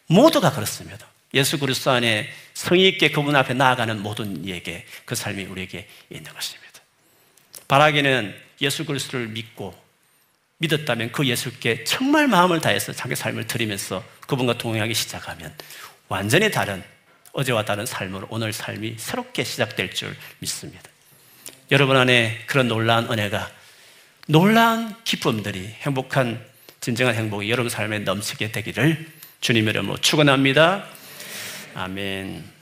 모두가 0.08 0.52
그렇습니다. 0.52 1.08
예수 1.34 1.60
그리스도 1.60 1.92
안에 1.92 2.30
성의 2.54 2.88
있게 2.90 3.12
그분 3.12 3.36
앞에 3.36 3.54
나아가는 3.54 4.02
모든 4.02 4.46
이에게 4.46 4.86
그 5.04 5.16
삶이 5.16 5.44
우리에게 5.46 5.88
있는 6.10 6.32
것입니다. 6.34 6.66
바라기는 7.68 8.36
예수 8.62 8.86
그리스도를 8.86 9.28
믿고 9.28 9.76
믿었다면 10.58 11.12
그 11.12 11.26
예수께 11.28 11.84
정말 11.84 12.28
마음을 12.28 12.62
다해서 12.62 12.94
자기 12.94 13.16
삶을 13.16 13.48
드리면서 13.48 14.04
그분과 14.28 14.58
동행하기 14.58 14.94
시작하면 14.94 15.54
완전히 16.08 16.50
다른 16.50 16.82
어제와 17.34 17.66
다른 17.66 17.86
삶으로 17.86 18.28
오늘 18.30 18.54
삶이 18.54 18.96
새롭게 18.98 19.44
시작될 19.44 19.94
줄 19.94 20.16
믿습니다. 20.40 20.90
여러분 21.72 21.98
안에 21.98 22.44
그런 22.46 22.68
놀라운 22.68 23.12
은혜가 23.12 23.50
놀라운 24.28 24.94
기쁨들이 25.04 25.68
행복한 25.82 26.40
진정한 26.80 27.16
행복이 27.16 27.50
여러분 27.50 27.70
삶에 27.70 28.00
넘치게 28.00 28.52
되기를 28.52 29.08
주님 29.42 29.68
이름으로 29.68 29.98
축원합니다. 29.98 30.86
아멘. 31.74 32.55